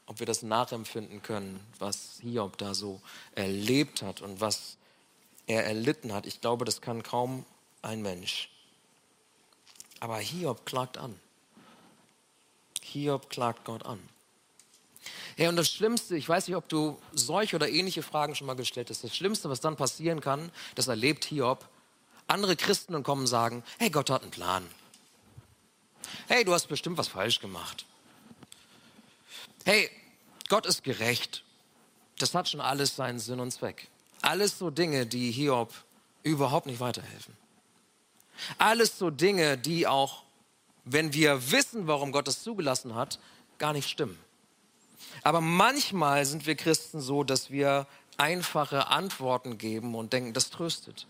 ob 0.06 0.18
wir 0.18 0.26
das 0.26 0.42
nachempfinden 0.42 1.22
können, 1.22 1.60
was 1.78 2.18
Hiob 2.20 2.58
da 2.58 2.74
so 2.74 3.00
erlebt 3.34 4.02
hat 4.02 4.20
und 4.20 4.40
was 4.40 4.76
er 5.46 5.64
erlitten 5.64 6.12
hat. 6.12 6.26
Ich 6.26 6.40
glaube, 6.40 6.64
das 6.64 6.80
kann 6.80 7.02
kaum 7.02 7.46
ein 7.82 8.02
Mensch. 8.02 8.50
Aber 10.00 10.18
Hiob 10.18 10.66
klagt 10.66 10.98
an. 10.98 11.18
Hiob 13.00 13.30
klagt 13.30 13.64
Gott 13.64 13.84
an. 13.84 13.98
Ja, 15.36 15.48
und 15.48 15.56
das 15.56 15.70
Schlimmste, 15.70 16.16
ich 16.16 16.28
weiß 16.28 16.48
nicht, 16.48 16.56
ob 16.56 16.68
du 16.68 16.98
solche 17.12 17.56
oder 17.56 17.68
ähnliche 17.68 18.02
Fragen 18.02 18.34
schon 18.34 18.46
mal 18.46 18.56
gestellt 18.56 18.90
hast, 18.90 19.04
das 19.04 19.14
Schlimmste, 19.14 19.50
was 19.50 19.60
dann 19.60 19.76
passieren 19.76 20.20
kann, 20.20 20.50
das 20.74 20.88
erlebt 20.88 21.24
Hiob, 21.26 21.68
andere 22.26 22.56
Christen 22.56 22.94
und 22.94 23.02
kommen 23.02 23.22
und 23.22 23.26
sagen, 23.26 23.62
hey, 23.78 23.90
Gott 23.90 24.10
hat 24.10 24.22
einen 24.22 24.30
Plan. 24.30 24.66
Hey, 26.26 26.44
du 26.44 26.52
hast 26.52 26.66
bestimmt 26.66 26.96
was 26.98 27.08
falsch 27.08 27.40
gemacht. 27.40 27.84
Hey, 29.64 29.90
Gott 30.48 30.66
ist 30.66 30.84
gerecht. 30.84 31.42
Das 32.18 32.34
hat 32.34 32.48
schon 32.48 32.60
alles 32.60 32.96
seinen 32.96 33.18
Sinn 33.18 33.40
und 33.40 33.50
Zweck. 33.50 33.88
Alles 34.22 34.58
so 34.58 34.70
Dinge, 34.70 35.06
die 35.06 35.30
Hiob 35.30 35.72
überhaupt 36.22 36.66
nicht 36.66 36.80
weiterhelfen. 36.80 37.36
Alles 38.58 38.98
so 38.98 39.10
Dinge, 39.10 39.58
die 39.58 39.86
auch 39.86 40.22
wenn 40.86 41.12
wir 41.12 41.50
wissen, 41.50 41.88
warum 41.88 42.12
Gott 42.12 42.28
es 42.28 42.42
zugelassen 42.42 42.94
hat, 42.94 43.18
gar 43.58 43.72
nicht 43.72 43.90
stimmen. 43.90 44.18
Aber 45.22 45.40
manchmal 45.40 46.24
sind 46.24 46.46
wir 46.46 46.54
Christen 46.54 47.00
so, 47.00 47.24
dass 47.24 47.50
wir 47.50 47.86
einfache 48.16 48.86
Antworten 48.86 49.58
geben 49.58 49.94
und 49.94 50.12
denken, 50.12 50.32
das 50.32 50.50
tröstet. 50.50 51.06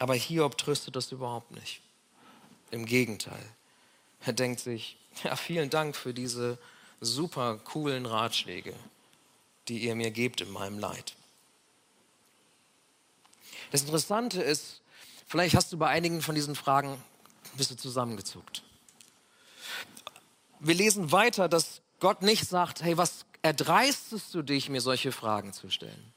Aber 0.00 0.14
Hiob 0.14 0.58
tröstet 0.58 0.96
das 0.96 1.12
überhaupt 1.12 1.52
nicht. 1.52 1.80
Im 2.72 2.84
Gegenteil. 2.84 3.42
Er 4.26 4.32
denkt 4.32 4.60
sich, 4.60 4.96
ja, 5.22 5.36
vielen 5.36 5.70
Dank 5.70 5.94
für 5.96 6.12
diese 6.12 6.58
super 7.00 7.58
coolen 7.58 8.06
Ratschläge, 8.06 8.74
die 9.68 9.78
ihr 9.78 9.94
mir 9.94 10.10
gebt 10.10 10.40
in 10.40 10.50
meinem 10.50 10.80
Leid. 10.80 11.14
Das 13.70 13.82
Interessante 13.82 14.42
ist, 14.42 14.80
vielleicht 15.28 15.54
hast 15.54 15.72
du 15.72 15.78
bei 15.78 15.88
einigen 15.88 16.22
von 16.22 16.34
diesen 16.34 16.56
Fragen 16.56 17.00
bist 17.56 17.70
du 17.70 17.76
zusammengezuckt 17.76 18.64
wir 20.60 20.74
lesen 20.74 21.12
weiter, 21.12 21.48
dass 21.48 21.80
Gott 21.98 22.22
nicht 22.22 22.48
sagt, 22.48 22.82
hey, 22.82 22.96
was 22.96 23.26
erdreistest 23.42 24.34
du 24.34 24.42
dich, 24.42 24.68
mir 24.68 24.80
solche 24.80 25.12
Fragen 25.12 25.52
zu 25.52 25.70
stellen? 25.70 26.12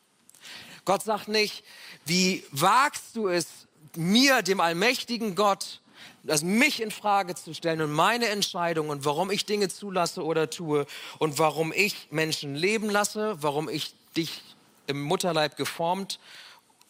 Gott 0.85 1.01
sagt 1.01 1.29
nicht, 1.29 1.63
wie 2.05 2.43
wagst 2.51 3.15
du 3.15 3.29
es, 3.29 3.47
mir, 3.95 4.41
dem 4.41 4.59
allmächtigen 4.59 5.35
Gott, 5.35 5.81
also 6.27 6.45
mich 6.45 6.81
in 6.81 6.91
Frage 6.91 7.35
zu 7.35 7.53
stellen 7.53 7.81
und 7.81 7.91
meine 7.91 8.27
Entscheidung 8.27 8.89
und 8.89 9.05
warum 9.05 9.31
ich 9.31 9.45
Dinge 9.45 9.69
zulasse 9.69 10.23
oder 10.23 10.49
tue 10.49 10.85
und 11.19 11.39
warum 11.39 11.71
ich 11.73 12.07
Menschen 12.11 12.55
leben 12.55 12.89
lasse, 12.89 13.37
warum 13.41 13.69
ich 13.69 13.93
dich 14.15 14.41
im 14.87 15.01
Mutterleib 15.01 15.55
geformt 15.55 16.19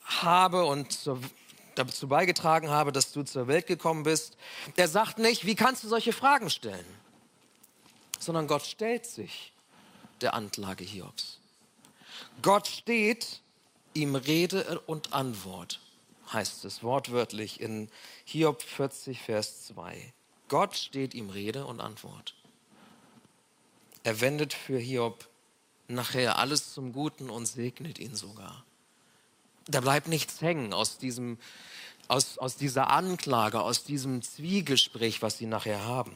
habe 0.04 0.66
und 0.66 0.92
zur, 0.92 1.20
dazu 1.76 2.08
beigetragen 2.08 2.70
habe, 2.70 2.92
dass 2.92 3.12
du 3.12 3.24
zur 3.24 3.48
Welt 3.48 3.68
gekommen 3.68 4.04
bist. 4.04 4.38
Er 4.76 4.88
sagt 4.88 5.20
nicht, 5.20 5.46
wie 5.46 5.56
kannst 5.56 5.84
du 5.84 5.88
solche 5.88 6.14
Fragen 6.14 6.50
stellen, 6.50 6.86
sondern 8.26 8.48
Gott 8.48 8.64
stellt 8.66 9.06
sich 9.06 9.54
der 10.22 10.34
Anklage 10.34 10.84
Hiobs. 10.84 11.40
Gott 12.42 12.68
steht 12.68 13.42
ihm 13.94 14.16
Rede 14.16 14.80
und 14.82 15.14
Antwort, 15.14 15.80
heißt 16.32 16.66
es 16.66 16.84
wortwörtlich 16.84 17.62
in 17.62 17.90
Hiob 18.26 18.62
40, 18.62 19.22
Vers 19.22 19.68
2. 19.68 20.14
Gott 20.48 20.76
steht 20.76 21.14
ihm 21.14 21.30
Rede 21.30 21.66
und 21.66 21.80
Antwort. 21.80 22.36
Er 24.04 24.20
wendet 24.22 24.54
für 24.54 24.78
Hiob 24.78 25.28
nachher 25.88 26.38
alles 26.38 26.74
zum 26.74 26.94
Guten 26.94 27.30
und 27.30 27.46
segnet 27.46 28.00
ihn 28.00 28.16
sogar. 28.16 28.64
Da 29.68 29.80
bleibt 29.80 30.08
nichts 30.08 30.42
hängen 30.42 30.74
aus, 30.74 30.98
diesem, 30.98 31.38
aus, 32.08 32.38
aus 32.38 32.58
dieser 32.58 32.90
Anklage, 32.90 33.62
aus 33.62 33.84
diesem 33.84 34.22
Zwiegespräch, 34.22 35.22
was 35.22 35.38
sie 35.38 35.46
nachher 35.46 35.86
haben. 35.86 36.14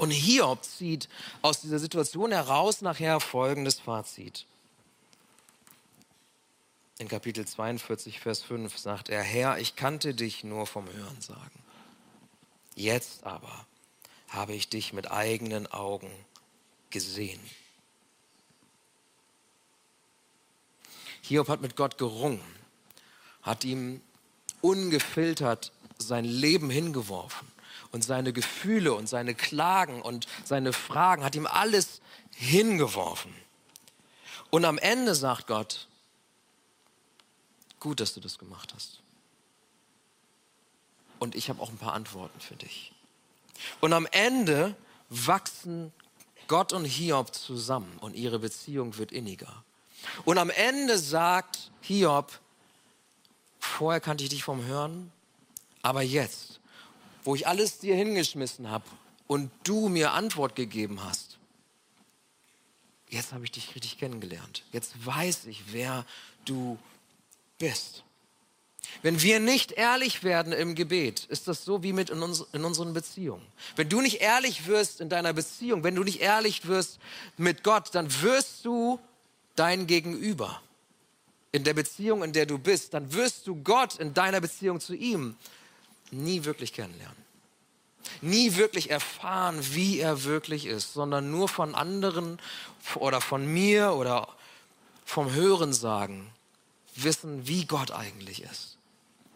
Und 0.00 0.12
Hiob 0.12 0.64
zieht 0.64 1.10
aus 1.42 1.60
dieser 1.60 1.78
Situation 1.78 2.32
heraus 2.32 2.80
nachher 2.80 3.20
folgendes 3.20 3.80
Fazit. 3.80 4.46
In 6.96 7.06
Kapitel 7.06 7.46
42, 7.46 8.18
Vers 8.18 8.40
5 8.40 8.78
sagt 8.78 9.10
er, 9.10 9.22
Herr, 9.22 9.58
ich 9.58 9.76
kannte 9.76 10.14
dich 10.14 10.42
nur 10.42 10.66
vom 10.66 10.90
Hörensagen. 10.90 11.62
Jetzt 12.74 13.24
aber 13.24 13.66
habe 14.30 14.54
ich 14.54 14.70
dich 14.70 14.94
mit 14.94 15.10
eigenen 15.10 15.66
Augen 15.66 16.10
gesehen. 16.88 17.42
Hiob 21.20 21.50
hat 21.50 21.60
mit 21.60 21.76
Gott 21.76 21.98
gerungen, 21.98 22.40
hat 23.42 23.64
ihm 23.64 24.00
ungefiltert 24.62 25.72
sein 25.98 26.24
Leben 26.24 26.70
hingeworfen 26.70 27.49
und 27.92 28.02
seine 28.02 28.32
Gefühle 28.32 28.94
und 28.94 29.08
seine 29.08 29.34
Klagen 29.34 30.02
und 30.02 30.26
seine 30.44 30.72
Fragen, 30.72 31.24
hat 31.24 31.34
ihm 31.34 31.46
alles 31.46 32.00
hingeworfen. 32.34 33.34
Und 34.50 34.64
am 34.64 34.78
Ende 34.78 35.14
sagt 35.14 35.46
Gott, 35.46 35.88
Gut, 37.80 37.98
dass 38.00 38.12
du 38.12 38.20
das 38.20 38.38
gemacht 38.38 38.72
hast. 38.74 39.00
Und 41.18 41.34
ich 41.34 41.48
habe 41.48 41.60
auch 41.60 41.70
ein 41.70 41.78
paar 41.78 41.94
Antworten 41.94 42.38
für 42.38 42.54
dich. 42.54 42.92
Und 43.80 43.94
am 43.94 44.06
Ende 44.10 44.76
wachsen 45.08 45.92
Gott 46.46 46.72
und 46.72 46.84
Hiob 46.84 47.34
zusammen 47.34 47.96
und 48.00 48.14
ihre 48.14 48.38
Beziehung 48.38 48.96
wird 48.98 49.12
inniger. 49.12 49.64
Und 50.24 50.38
am 50.38 50.50
Ende 50.50 50.98
sagt 50.98 51.70
Hiob, 51.80 52.38
vorher 53.58 54.00
kannte 54.00 54.24
ich 54.24 54.30
dich 54.30 54.44
vom 54.44 54.64
Hören, 54.64 55.10
aber 55.82 56.02
jetzt, 56.02 56.59
wo 57.24 57.34
ich 57.34 57.46
alles 57.46 57.78
dir 57.78 57.94
hingeschmissen 57.94 58.70
habe 58.70 58.84
und 59.26 59.50
du 59.64 59.88
mir 59.88 60.12
Antwort 60.12 60.56
gegeben 60.56 61.02
hast, 61.04 61.38
jetzt 63.08 63.32
habe 63.32 63.44
ich 63.44 63.52
dich 63.52 63.74
richtig 63.74 63.98
kennengelernt. 63.98 64.64
Jetzt 64.72 65.04
weiß 65.04 65.46
ich, 65.46 65.72
wer 65.72 66.04
du 66.44 66.78
bist. 67.58 68.04
Wenn 69.02 69.22
wir 69.22 69.40
nicht 69.40 69.72
ehrlich 69.72 70.24
werden 70.24 70.52
im 70.52 70.74
Gebet, 70.74 71.24
ist 71.26 71.48
das 71.48 71.64
so 71.64 71.82
wie 71.82 71.92
mit 71.92 72.10
in, 72.10 72.22
uns, 72.22 72.44
in 72.52 72.64
unseren 72.64 72.92
Beziehungen. 72.92 73.46
Wenn 73.76 73.88
du 73.88 74.00
nicht 74.00 74.20
ehrlich 74.20 74.66
wirst 74.66 75.00
in 75.00 75.08
deiner 75.08 75.32
Beziehung, 75.32 75.84
wenn 75.84 75.94
du 75.94 76.02
nicht 76.02 76.20
ehrlich 76.20 76.66
wirst 76.66 76.98
mit 77.36 77.62
Gott, 77.62 77.94
dann 77.94 78.10
wirst 78.22 78.64
du 78.64 78.98
dein 79.54 79.86
Gegenüber 79.86 80.60
in 81.52 81.64
der 81.64 81.74
Beziehung, 81.74 82.22
in 82.22 82.32
der 82.32 82.46
du 82.46 82.58
bist, 82.58 82.94
dann 82.94 83.12
wirst 83.12 83.46
du 83.46 83.56
Gott 83.62 83.96
in 83.96 84.14
deiner 84.14 84.40
Beziehung 84.40 84.80
zu 84.80 84.94
ihm 84.94 85.36
nie 86.10 86.44
wirklich 86.44 86.72
kennenlernen. 86.72 87.19
Nie 88.22 88.56
wirklich 88.56 88.90
erfahren, 88.90 89.58
wie 89.72 90.00
er 90.00 90.24
wirklich 90.24 90.66
ist, 90.66 90.92
sondern 90.92 91.30
nur 91.30 91.48
von 91.48 91.74
anderen 91.74 92.38
oder 92.96 93.20
von 93.20 93.46
mir 93.46 93.92
oder 93.92 94.28
vom 95.04 95.32
Hören 95.32 95.72
sagen 95.72 96.32
wissen, 96.94 97.46
wie 97.46 97.64
Gott 97.64 97.90
eigentlich 97.90 98.42
ist, 98.42 98.76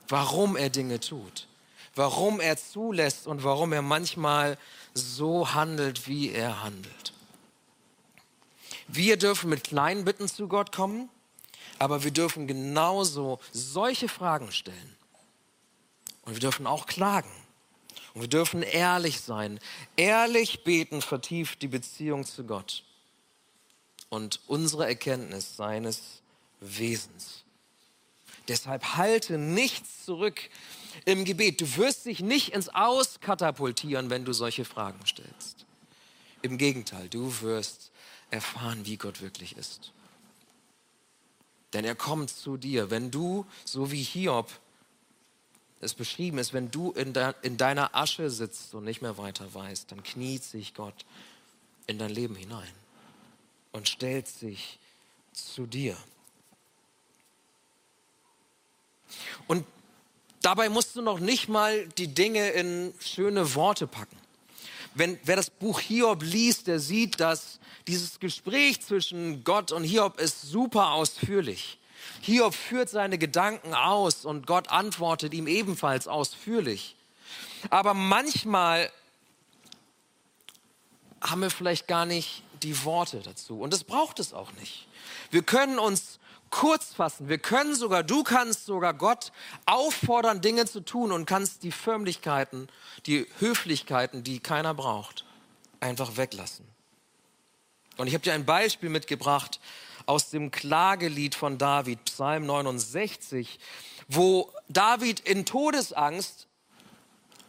warum 0.08 0.56
er 0.56 0.70
Dinge 0.70 1.00
tut, 1.00 1.46
warum 1.94 2.40
er 2.40 2.56
zulässt 2.56 3.26
und 3.26 3.44
warum 3.44 3.72
er 3.72 3.82
manchmal 3.82 4.58
so 4.94 5.54
handelt, 5.54 6.06
wie 6.08 6.30
er 6.30 6.62
handelt. 6.62 7.12
Wir 8.86 9.16
dürfen 9.16 9.50
mit 9.50 9.64
kleinen 9.64 10.04
Bitten 10.04 10.28
zu 10.28 10.46
Gott 10.46 10.72
kommen, 10.72 11.08
aber 11.78 12.04
wir 12.04 12.10
dürfen 12.10 12.46
genauso 12.46 13.40
solche 13.52 14.08
Fragen 14.08 14.52
stellen. 14.52 14.96
Und 16.22 16.34
wir 16.34 16.40
dürfen 16.40 16.66
auch 16.66 16.86
klagen. 16.86 17.30
Und 18.14 18.20
wir 18.20 18.28
dürfen 18.28 18.62
ehrlich 18.62 19.20
sein. 19.20 19.58
Ehrlich 19.96 20.64
beten 20.64 21.02
vertieft 21.02 21.60
die 21.62 21.68
Beziehung 21.68 22.24
zu 22.24 22.44
Gott 22.44 22.84
und 24.08 24.40
unsere 24.46 24.86
Erkenntnis 24.86 25.56
seines 25.56 26.22
Wesens. 26.60 27.44
Deshalb 28.46 28.96
halte 28.96 29.38
nichts 29.38 30.04
zurück 30.04 30.40
im 31.04 31.24
Gebet. 31.24 31.60
Du 31.60 31.76
wirst 31.76 32.06
dich 32.06 32.20
nicht 32.20 32.50
ins 32.50 32.68
Aus 32.68 33.20
katapultieren, 33.20 34.10
wenn 34.10 34.24
du 34.24 34.32
solche 34.32 34.64
Fragen 34.64 35.04
stellst. 35.06 35.66
Im 36.42 36.58
Gegenteil, 36.58 37.08
du 37.08 37.40
wirst 37.40 37.90
erfahren, 38.30 38.86
wie 38.86 38.98
Gott 38.98 39.22
wirklich 39.22 39.56
ist. 39.56 39.92
Denn 41.72 41.84
er 41.84 41.96
kommt 41.96 42.30
zu 42.30 42.56
dir, 42.56 42.90
wenn 42.90 43.10
du, 43.10 43.46
so 43.64 43.90
wie 43.90 44.02
Hiob 44.02 44.50
es 45.84 45.94
beschrieben 45.94 46.38
ist, 46.38 46.52
wenn 46.52 46.70
du 46.70 46.92
in, 46.92 47.12
de, 47.12 47.34
in 47.42 47.56
deiner 47.56 47.94
Asche 47.94 48.30
sitzt 48.30 48.74
und 48.74 48.84
nicht 48.84 49.02
mehr 49.02 49.18
weiter 49.18 49.52
weißt, 49.52 49.92
dann 49.92 50.02
kniet 50.02 50.42
sich 50.42 50.74
Gott 50.74 51.04
in 51.86 51.98
dein 51.98 52.10
Leben 52.10 52.34
hinein 52.34 52.72
und 53.72 53.88
stellt 53.88 54.26
sich 54.26 54.78
zu 55.32 55.66
dir. 55.66 55.96
Und 59.46 59.66
dabei 60.42 60.68
musst 60.68 60.96
du 60.96 61.02
noch 61.02 61.20
nicht 61.20 61.48
mal 61.48 61.86
die 61.98 62.08
Dinge 62.08 62.50
in 62.50 62.94
schöne 63.00 63.54
Worte 63.54 63.86
packen. 63.86 64.16
Wenn, 64.94 65.18
wer 65.24 65.36
das 65.36 65.50
Buch 65.50 65.80
Hiob 65.80 66.22
liest, 66.22 66.68
der 66.68 66.78
sieht, 66.78 67.18
dass 67.20 67.58
dieses 67.86 68.20
Gespräch 68.20 68.80
zwischen 68.80 69.44
Gott 69.44 69.72
und 69.72 69.84
Hiob 69.84 70.18
ist 70.20 70.42
super 70.42 70.92
ausführlich. 70.92 71.78
Hiob 72.24 72.54
führt 72.54 72.88
seine 72.88 73.18
Gedanken 73.18 73.74
aus 73.74 74.24
und 74.24 74.46
Gott 74.46 74.70
antwortet 74.70 75.34
ihm 75.34 75.46
ebenfalls 75.46 76.08
ausführlich. 76.08 76.96
Aber 77.68 77.92
manchmal 77.92 78.90
haben 81.20 81.42
wir 81.42 81.50
vielleicht 81.50 81.86
gar 81.86 82.06
nicht 82.06 82.42
die 82.62 82.82
Worte 82.84 83.20
dazu. 83.20 83.60
Und 83.60 83.74
das 83.74 83.84
braucht 83.84 84.20
es 84.20 84.32
auch 84.32 84.52
nicht. 84.52 84.88
Wir 85.30 85.42
können 85.42 85.78
uns 85.78 86.18
kurz 86.48 86.94
fassen. 86.94 87.28
Wir 87.28 87.36
können 87.36 87.74
sogar, 87.74 88.02
du 88.02 88.22
kannst 88.22 88.64
sogar 88.64 88.94
Gott 88.94 89.30
auffordern, 89.66 90.40
Dinge 90.40 90.64
zu 90.64 90.80
tun 90.80 91.12
und 91.12 91.26
kannst 91.26 91.62
die 91.62 91.72
Förmlichkeiten, 91.72 92.68
die 93.04 93.26
Höflichkeiten, 93.38 94.24
die 94.24 94.40
keiner 94.40 94.72
braucht, 94.72 95.26
einfach 95.80 96.16
weglassen. 96.16 96.66
Und 97.98 98.06
ich 98.06 98.14
habe 98.14 98.24
dir 98.24 98.32
ein 98.32 98.46
Beispiel 98.46 98.88
mitgebracht 98.88 99.60
aus 100.06 100.30
dem 100.30 100.50
Klagelied 100.50 101.34
von 101.34 101.58
David, 101.58 102.04
Psalm 102.04 102.46
69, 102.46 103.58
wo 104.08 104.52
David 104.68 105.20
in 105.20 105.44
Todesangst 105.44 106.46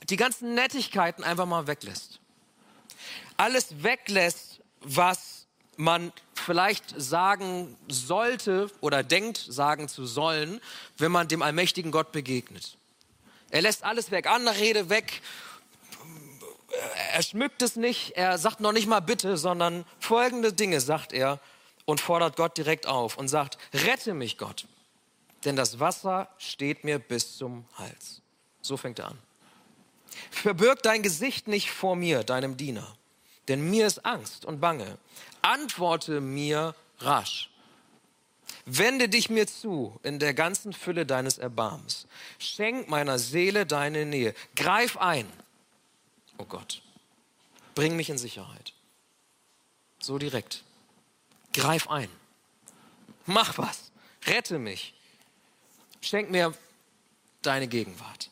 die 0.10 0.18
ganzen 0.18 0.54
Nettigkeiten 0.54 1.24
einfach 1.24 1.46
mal 1.46 1.68
weglässt. 1.68 2.20
Alles 3.38 3.84
weglässt, 3.84 4.62
was 4.82 5.48
man 5.78 6.14
vielleicht 6.34 6.94
sagen 6.96 7.76
sollte 7.88 8.72
oder 8.80 9.04
denkt 9.04 9.38
sagen 9.38 9.88
zu 9.88 10.06
sollen, 10.06 10.62
wenn 10.98 11.12
man 11.12 11.28
dem 11.28 11.42
allmächtigen 11.42 11.92
Gott 11.92 12.12
begegnet. 12.12 12.78
Er 13.50 13.62
lässt 13.62 13.84
alles 13.84 14.12
weg, 14.12 14.28
Anrede 14.28 14.90
weg, 14.90 15.22
er 17.14 17.22
schmückt 17.22 17.62
es 17.62 17.76
nicht, 17.76 18.12
er 18.12 18.38
sagt 18.38 18.60
noch 18.60 18.72
nicht 18.72 18.88
mal 18.88 19.00
bitte, 19.00 19.38
sondern 19.38 19.86
folgende 20.00 20.54
Dinge 20.54 20.82
sagt 20.82 21.14
er 21.14 21.40
und 21.86 22.02
fordert 22.02 22.36
Gott 22.36 22.58
direkt 22.58 22.88
auf 22.88 23.18
und 23.18 23.28
sagt, 23.28 23.58
rette 23.74 24.14
mich 24.14 24.38
Gott, 24.38 24.66
denn 25.46 25.56
das 25.56 25.80
Wasser 25.80 26.30
steht 26.38 26.84
mir 26.84 27.00
bis 27.00 27.38
zum 27.38 27.66
Hals. 27.78 28.22
So 28.62 28.78
fängt 28.78 29.00
er 29.00 29.10
an. 29.10 29.20
Verbirg 30.32 30.82
dein 30.84 31.04
Gesicht 31.04 31.48
nicht 31.48 31.72
vor 31.72 31.96
mir, 31.96 32.24
deinem 32.24 32.58
Diener, 32.58 32.96
denn 33.48 33.70
mir 33.70 33.86
ist 33.86 34.06
Angst 34.06 34.46
und 34.46 34.60
Bange 34.60 34.98
antworte 35.46 36.22
mir 36.22 36.74
rasch. 37.00 37.50
Wende 38.66 39.10
dich 39.10 39.30
mir 39.30 39.46
zu 39.46 40.00
in 40.02 40.18
der 40.18 40.34
ganzen 40.34 40.74
Fülle 40.74 41.06
deines 41.06 41.38
Erbarmens. 41.38 42.08
Schenk 42.40 42.90
meiner 42.90 43.20
Seele 43.20 43.68
deine 43.68 44.06
Nähe. 44.06 44.34
Greif 44.56 44.98
ein. 44.98 45.32
Oh 46.40 46.46
Gott, 46.46 46.82
bring 47.76 47.96
mich 47.96 48.10
in 48.10 48.18
Sicherheit. 48.18 48.74
So 50.00 50.18
direkt. 50.18 50.65
Greif 51.56 51.90
ein. 51.90 52.10
Mach 53.26 53.58
was. 53.58 53.92
Rette 54.26 54.60
mich. 54.60 54.94
Schenk 56.02 56.30
mir 56.30 56.54
deine 57.42 57.68
Gegenwart. 57.68 58.30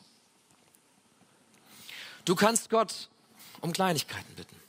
Du 2.26 2.34
kannst 2.34 2.68
Gott 2.68 3.08
um 3.62 3.72
Kleinigkeiten 3.72 4.34
bitten. 4.34 4.60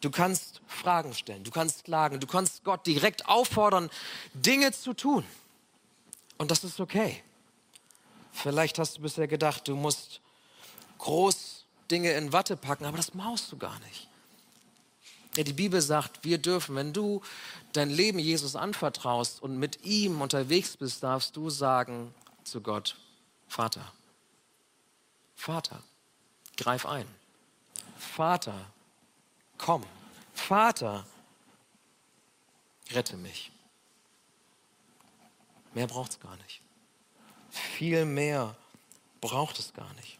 Du 0.00 0.10
kannst 0.10 0.60
Fragen 0.68 1.14
stellen, 1.14 1.42
du 1.42 1.50
kannst 1.50 1.84
klagen, 1.84 2.20
du 2.20 2.28
kannst 2.28 2.62
Gott 2.62 2.86
direkt 2.86 3.26
auffordern, 3.28 3.90
Dinge 4.34 4.70
zu 4.70 4.92
tun. 4.92 5.24
Und 6.38 6.52
das 6.52 6.62
ist 6.62 6.78
okay. 6.78 7.24
Vielleicht 8.30 8.78
hast 8.78 8.98
du 8.98 9.02
bisher 9.02 9.26
gedacht, 9.26 9.66
du 9.66 9.74
musst 9.74 10.20
groß 10.98 11.64
Dinge 11.90 12.12
in 12.12 12.32
Watte 12.32 12.56
packen, 12.56 12.84
aber 12.84 12.98
das 12.98 13.10
brauchst 13.10 13.50
du 13.50 13.56
gar 13.56 13.80
nicht. 13.80 14.08
Ja, 15.36 15.44
die 15.44 15.52
Bibel 15.52 15.80
sagt, 15.80 16.24
wir 16.24 16.38
dürfen, 16.38 16.76
wenn 16.76 16.92
du 16.92 17.22
dein 17.72 17.90
Leben 17.90 18.18
Jesus 18.18 18.56
anvertraust 18.56 19.42
und 19.42 19.58
mit 19.58 19.84
ihm 19.84 20.20
unterwegs 20.20 20.76
bist, 20.76 21.02
darfst 21.02 21.36
du 21.36 21.50
sagen 21.50 22.14
zu 22.44 22.60
Gott, 22.60 22.96
Vater, 23.48 23.92
Vater, 25.36 25.82
greif 26.56 26.86
ein. 26.86 27.06
Vater, 27.98 28.66
komm. 29.58 29.84
Vater, 30.34 31.06
rette 32.90 33.16
mich. 33.16 33.52
Mehr 35.74 35.86
braucht 35.86 36.12
es 36.12 36.20
gar 36.20 36.36
nicht. 36.38 36.62
Viel 37.50 38.06
mehr 38.06 38.56
braucht 39.20 39.58
es 39.58 39.74
gar 39.74 39.92
nicht. 39.94 40.18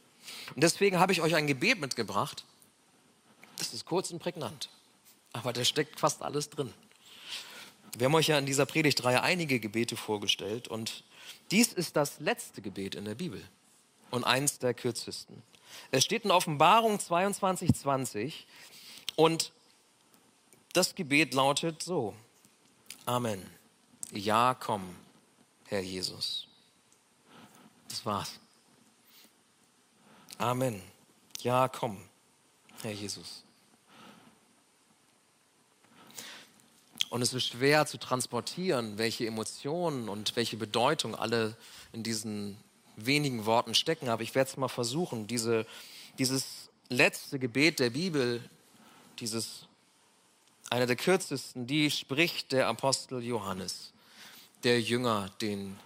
Und 0.55 0.63
deswegen 0.63 0.99
habe 0.99 1.13
ich 1.13 1.23
euch 1.23 1.35
ein 1.35 1.47
Gebet 1.47 1.81
mitgebracht. 1.81 2.45
Das 3.57 3.73
ist 3.73 3.87
kurz 3.87 4.11
und 4.11 4.19
prägnant, 4.19 4.69
aber 5.37 5.53
da 5.53 5.65
steckt 5.65 6.01
fast 6.01 6.23
alles 6.23 6.51
drin. 6.51 6.73
Wir 7.97 8.07
haben 8.07 8.15
euch 8.15 8.29
ja 8.29 8.39
in 8.39 8.47
dieser 8.47 8.67
Predigtreihe 8.67 9.23
einige 9.23 9.61
Gebete 9.61 9.97
vorgestellt 9.97 10.69
und 10.69 11.05
dies 11.51 11.73
ist 11.73 11.97
das 11.97 12.21
letzte 12.21 12.63
Gebet 12.63 12.95
in 12.95 13.05
der 13.05 13.15
Bibel 13.15 13.43
und 14.11 14.25
eins 14.25 14.59
der 14.59 14.75
kürzesten. 14.75 15.43
Es 15.91 16.05
steht 16.05 16.25
in 16.25 16.31
Offenbarung 16.31 16.99
22, 16.99 17.75
20 17.75 18.47
und 19.15 19.53
das 20.73 20.95
Gebet 20.95 21.35
lautet 21.35 21.83
so. 21.83 22.15
Amen. 23.05 23.43
Ja, 24.13 24.55
komm, 24.55 24.97
Herr 25.67 25.81
Jesus. 25.81 26.47
Das 27.89 28.05
war's. 28.05 28.39
Amen. 30.39 30.83
Ja, 31.41 31.69
komm, 31.69 31.99
Herr 32.83 32.93
Jesus. 32.93 33.46
Und 37.17 37.23
es 37.23 37.33
ist 37.33 37.47
schwer 37.47 37.87
zu 37.87 37.97
transportieren, 37.97 38.99
welche 38.99 39.27
Emotionen 39.27 40.11
und 40.11 40.37
welche 40.37 40.59
Bedeutung 40.59 41.15
alle 41.15 41.57
in 41.95 42.03
diesen 42.03 42.59
wenigen 42.97 43.47
Worten 43.47 43.75
stecken. 43.75 44.11
Aber 44.11 44.23
ich 44.23 44.35
werde 44.35 44.51
es 44.51 44.59
mal 44.59 44.69
versuchen, 44.69 45.27
diese, 45.27 45.65
dieses 46.19 46.69
letzte 46.91 47.39
Gebet 47.39 47.81
der 47.81 47.89
Bibel, 47.89 48.45
dieses 49.19 49.67
einer 50.69 50.85
der 50.85 50.97
kürzesten, 50.97 51.67
die 51.67 51.91
spricht 51.91 52.53
der 52.53 52.69
Apostel 52.69 53.23
Johannes, 53.23 53.95
der 54.63 54.79
Jünger, 54.83 55.31
den 55.41 55.79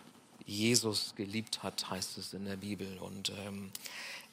Jesus 0.46 1.14
geliebt 1.14 1.62
hat, 1.62 1.90
heißt 1.90 2.18
es 2.18 2.34
in 2.34 2.44
der 2.44 2.56
Bibel. 2.56 2.98
Und 2.98 3.30
ähm, 3.46 3.70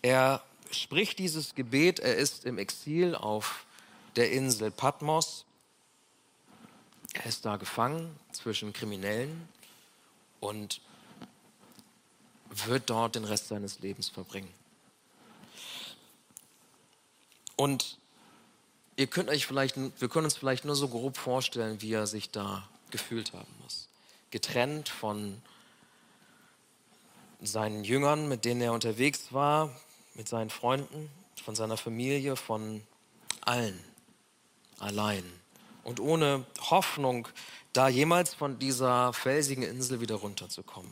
er 0.01 0.41
spricht 0.71 1.19
dieses 1.19 1.53
Gebet, 1.53 1.99
er 1.99 2.15
ist 2.15 2.43
im 2.43 2.57
Exil 2.57 3.13
auf 3.13 3.67
der 4.15 4.31
Insel 4.31 4.71
Patmos. 4.71 5.45
Er 7.17 7.25
ist 7.25 7.45
da 7.45 7.57
gefangen 7.57 8.15
zwischen 8.31 8.73
Kriminellen 8.73 9.47
und 10.39 10.81
wird 12.49 12.89
dort 12.89 13.15
den 13.15 13.25
Rest 13.25 13.47
seines 13.47 13.79
Lebens 13.79 14.09
verbringen. 14.09 14.53
Und 17.55 17.97
Ihr 18.99 19.05
könnt 19.05 19.29
euch 19.29 19.45
vielleicht, 19.45 19.77
wir 19.77 20.09
können 20.09 20.25
uns 20.25 20.35
vielleicht 20.35 20.65
nur 20.65 20.75
so 20.75 20.87
grob 20.87 21.17
vorstellen, 21.17 21.83
wie 21.83 21.93
er 21.93 22.07
sich 22.07 22.31
da 22.31 22.67
gefühlt 22.89 23.31
haben 23.31 23.53
muss. 23.61 23.89
Getrennt 24.31 24.89
von 24.89 25.39
seinen 27.39 27.83
Jüngern, 27.83 28.27
mit 28.27 28.43
denen 28.43 28.59
er 28.59 28.73
unterwegs 28.73 29.31
war, 29.31 29.69
mit 30.15 30.27
seinen 30.27 30.49
Freunden, 30.49 31.11
von 31.43 31.55
seiner 31.55 31.77
Familie, 31.77 32.35
von 32.35 32.81
allen, 33.41 33.79
allein 34.79 35.23
und 35.87 36.01
ohne 36.01 36.45
Hoffnung, 36.59 37.29
da 37.71 37.87
jemals 37.87 38.33
von 38.33 38.59
dieser 38.59 39.13
felsigen 39.13 39.63
Insel 39.63 40.01
wieder 40.01 40.15
runterzukommen. 40.15 40.91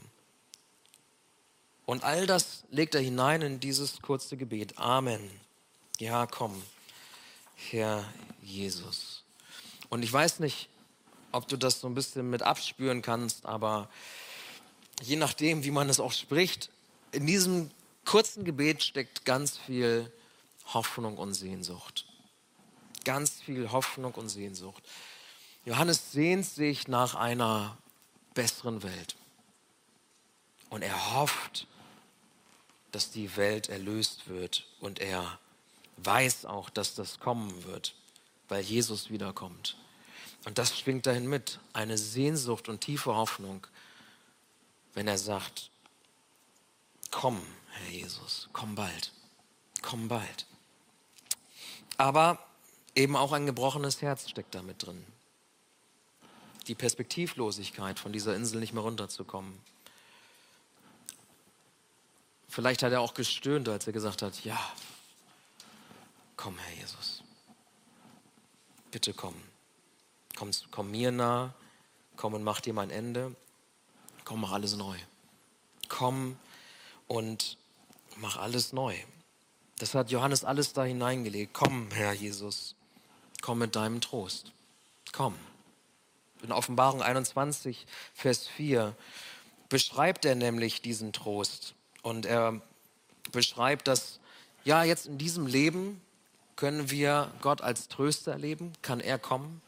Und 1.86 2.06
all 2.06 2.26
das 2.26 2.64
legt 2.72 2.96
er 2.96 3.02
hinein 3.02 3.42
in 3.42 3.60
dieses 3.60 4.02
kurze 4.02 4.38
Gebet. 4.38 4.78
Amen. 4.78 5.20
Ja, 6.00 6.26
komm. 6.28 6.64
Herr 7.56 8.06
Jesus. 8.42 9.24
Und 9.90 10.02
ich 10.02 10.14
weiß 10.14 10.40
nicht, 10.40 10.70
ob 11.34 11.50
du 11.50 11.58
das 11.58 11.82
so 11.82 11.88
ein 11.88 11.94
bisschen 11.94 12.30
mit 12.30 12.42
abspüren 12.42 13.02
kannst, 13.02 13.46
aber 13.46 13.90
je 15.02 15.18
nachdem, 15.18 15.66
wie 15.66 15.72
man 15.72 15.90
es 15.90 16.00
auch 16.00 16.14
spricht, 16.14 16.70
in 17.12 17.28
diesem 17.28 17.70
kurzen 18.06 18.46
Gebet 18.46 18.82
steckt 18.82 19.26
ganz 19.26 19.58
viel 19.58 20.10
Hoffnung 20.74 21.18
und 21.18 21.34
Sehnsucht. 21.34 22.06
Ganz 23.06 23.42
viel 23.42 23.72
Hoffnung 23.72 24.14
und 24.16 24.28
Sehnsucht. 24.28 24.84
Johannes 25.64 26.12
sehnt 26.12 26.46
sich 26.46 26.88
nach 26.90 27.16
einer 27.16 27.78
besseren 28.34 28.84
Welt. 28.84 29.16
Und 30.70 30.82
er 30.82 31.14
hofft, 31.14 31.68
dass 32.92 33.12
die 33.12 33.36
Welt 33.36 33.70
erlöst 33.70 34.28
wird 34.28 34.68
und 34.80 35.00
er 35.00 35.40
weiß 35.98 36.46
auch, 36.46 36.70
dass 36.70 36.96
das 36.96 37.20
kommen 37.20 37.64
wird, 37.64 37.96
weil 38.48 38.62
Jesus 38.62 39.10
wiederkommt. 39.10 39.78
Und 40.46 40.58
das 40.58 40.78
schwingt 40.78 41.06
dahin 41.06 41.28
mit, 41.28 41.60
eine 41.74 41.98
Sehnsucht 41.98 42.70
und 42.70 42.82
tiefe 42.82 43.16
Hoffnung, 43.16 43.66
wenn 44.94 45.08
er 45.08 45.18
sagt, 45.18 45.72
komm, 47.12 47.42
Herr 47.72 47.92
Jesus, 47.92 48.50
komm 48.54 48.76
bald, 48.76 49.12
komm 49.82 50.08
bald. 50.08 50.46
Aber 51.98 52.40
eben 52.96 53.16
auch 53.16 53.32
ein 53.32 53.46
gebrochenes 53.46 54.02
Herz 54.02 54.30
steckt 54.30 54.56
damit 54.56 54.86
drin. 54.86 55.06
Die 56.68 56.76
Perspektivlosigkeit, 56.76 58.00
von 58.00 58.12
dieser 58.12 58.36
Insel 58.36 58.60
nicht 58.60 58.74
mehr 58.74 58.84
runterzukommen. 58.84 59.60
Vielleicht 62.48 62.84
hat 62.84 62.92
er 62.92 63.02
auch 63.02 63.14
gestöhnt, 63.14 63.70
als 63.70 63.86
er 63.86 63.94
gesagt 63.94 64.22
hat, 64.22 64.44
ja, 64.46 64.58
Komm, 66.46 66.58
Herr 66.60 66.76
Jesus. 66.76 67.24
Bitte 68.92 69.14
komm. 69.14 69.34
Komm, 70.38 70.52
komm 70.72 70.92
mir 70.92 71.12
nah. 71.12 71.54
Komm 72.18 72.34
und 72.34 72.44
mach 72.44 72.62
dir 72.62 72.74
mein 72.74 72.90
Ende. 72.90 73.36
Komm, 74.26 74.42
mach 74.42 74.52
alles 74.52 74.76
neu. 74.76 74.98
Komm 75.90 76.38
und 77.08 77.58
mach 78.18 78.38
alles 78.38 78.74
neu. 78.74 78.96
Das 79.80 79.94
hat 79.94 80.12
Johannes 80.12 80.44
alles 80.44 80.74
da 80.74 80.84
hineingelegt. 80.84 81.54
Komm, 81.54 81.90
Herr 81.92 82.14
Jesus. 82.14 82.76
Komm 83.46 83.60
mit 83.60 83.76
deinem 83.76 84.02
Trost. 84.02 84.52
Komm. 85.12 85.36
In 86.42 86.52
Offenbarung 86.52 87.04
21, 87.04 87.86
Vers 88.16 88.48
4 88.48 88.96
beschreibt 89.70 90.26
er 90.26 90.34
nämlich 90.34 90.82
diesen 90.82 91.14
Trost. 91.14 91.76
Und 92.02 92.26
er 92.26 92.60
beschreibt, 93.32 93.88
dass 93.88 94.20
ja 94.64 94.84
jetzt 94.84 95.06
in 95.06 95.20
diesem 95.20 95.46
Leben 95.46 96.02
können 96.56 96.90
wir 96.90 97.32
Gott 97.42 97.62
als 97.62 97.88
Tröster 97.88 98.32
erleben? 98.32 98.74
Kann 98.82 99.00
er 99.00 99.20
kommen 99.20 99.62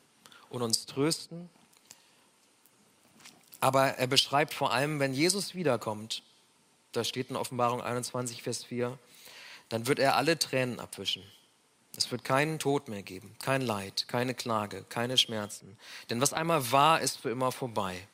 und 0.50 0.64
uns 0.64 0.88
trösten? 0.88 1.48
Aber 3.60 3.90
er 3.90 4.08
beschreibt 4.08 4.56
vor 4.56 4.74
allem, 4.74 5.00
wenn 5.00 5.14
Jesus 5.14 5.54
wiederkommt, 5.54 6.24
da 6.94 7.04
steht 7.04 7.30
in 7.30 7.36
Offenbarung 7.36 7.84
21, 7.84 8.42
Vers 8.42 8.64
4, 8.64 8.98
dann 9.70 9.86
wird 9.86 10.00
er 10.00 10.16
alle 10.16 10.40
Tränen 10.40 10.80
abwischen. 10.80 11.22
Es 11.98 12.12
wird 12.12 12.24
keinen 12.24 12.60
Tod 12.60 12.90
mehr 12.90 13.02
geben, 13.02 13.36
kein 13.40 13.62
Leid, 13.64 14.06
keine 14.08 14.36
Klage, 14.36 14.86
keine 14.88 15.18
Schmerzen. 15.18 15.78
Denn 16.12 16.22
was 16.22 16.32
einmal 16.32 16.72
war, 16.72 17.02
ist 17.02 17.18
für 17.18 17.32
immer 17.32 17.52
vorbei. 17.52 18.08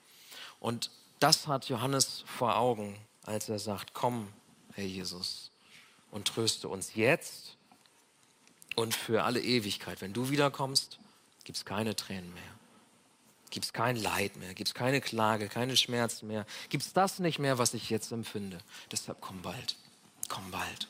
Und 0.61 0.89
das 1.19 1.47
hat 1.47 1.67
Johannes 1.67 2.23
vor 2.25 2.55
Augen, 2.55 2.97
als 3.25 3.49
er 3.49 3.59
sagt, 3.59 3.93
komm, 3.93 4.31
Herr 4.73 4.85
Jesus, 4.85 5.51
und 6.11 6.29
tröste 6.29 6.69
uns 6.69 6.95
jetzt 6.95 7.57
und 8.77 8.95
für 8.95 9.25
alle 9.25 9.41
Ewigkeit. 9.41 9.99
Wenn 9.99 10.13
du 10.13 10.29
wiederkommst, 10.29 10.97
gibt 11.43 11.57
es 11.57 11.65
keine 11.65 11.93
Tränen 11.93 12.33
mehr. 12.33 12.43
Gibt 13.49 13.65
es 13.65 13.73
kein 13.73 13.97
Leid 13.97 14.37
mehr, 14.37 14.53
gibt 14.53 14.69
es 14.69 14.73
keine 14.73 15.01
Klage, 15.01 15.49
keine 15.49 15.75
Schmerzen 15.75 16.27
mehr, 16.27 16.45
gibt 16.69 16.85
es 16.85 16.93
das 16.93 17.19
nicht 17.19 17.37
mehr, 17.37 17.57
was 17.57 17.73
ich 17.73 17.89
jetzt 17.89 18.13
empfinde. 18.13 18.59
Deshalb 18.91 19.19
komm 19.19 19.41
bald, 19.41 19.75
komm 20.29 20.49
bald. 20.51 20.87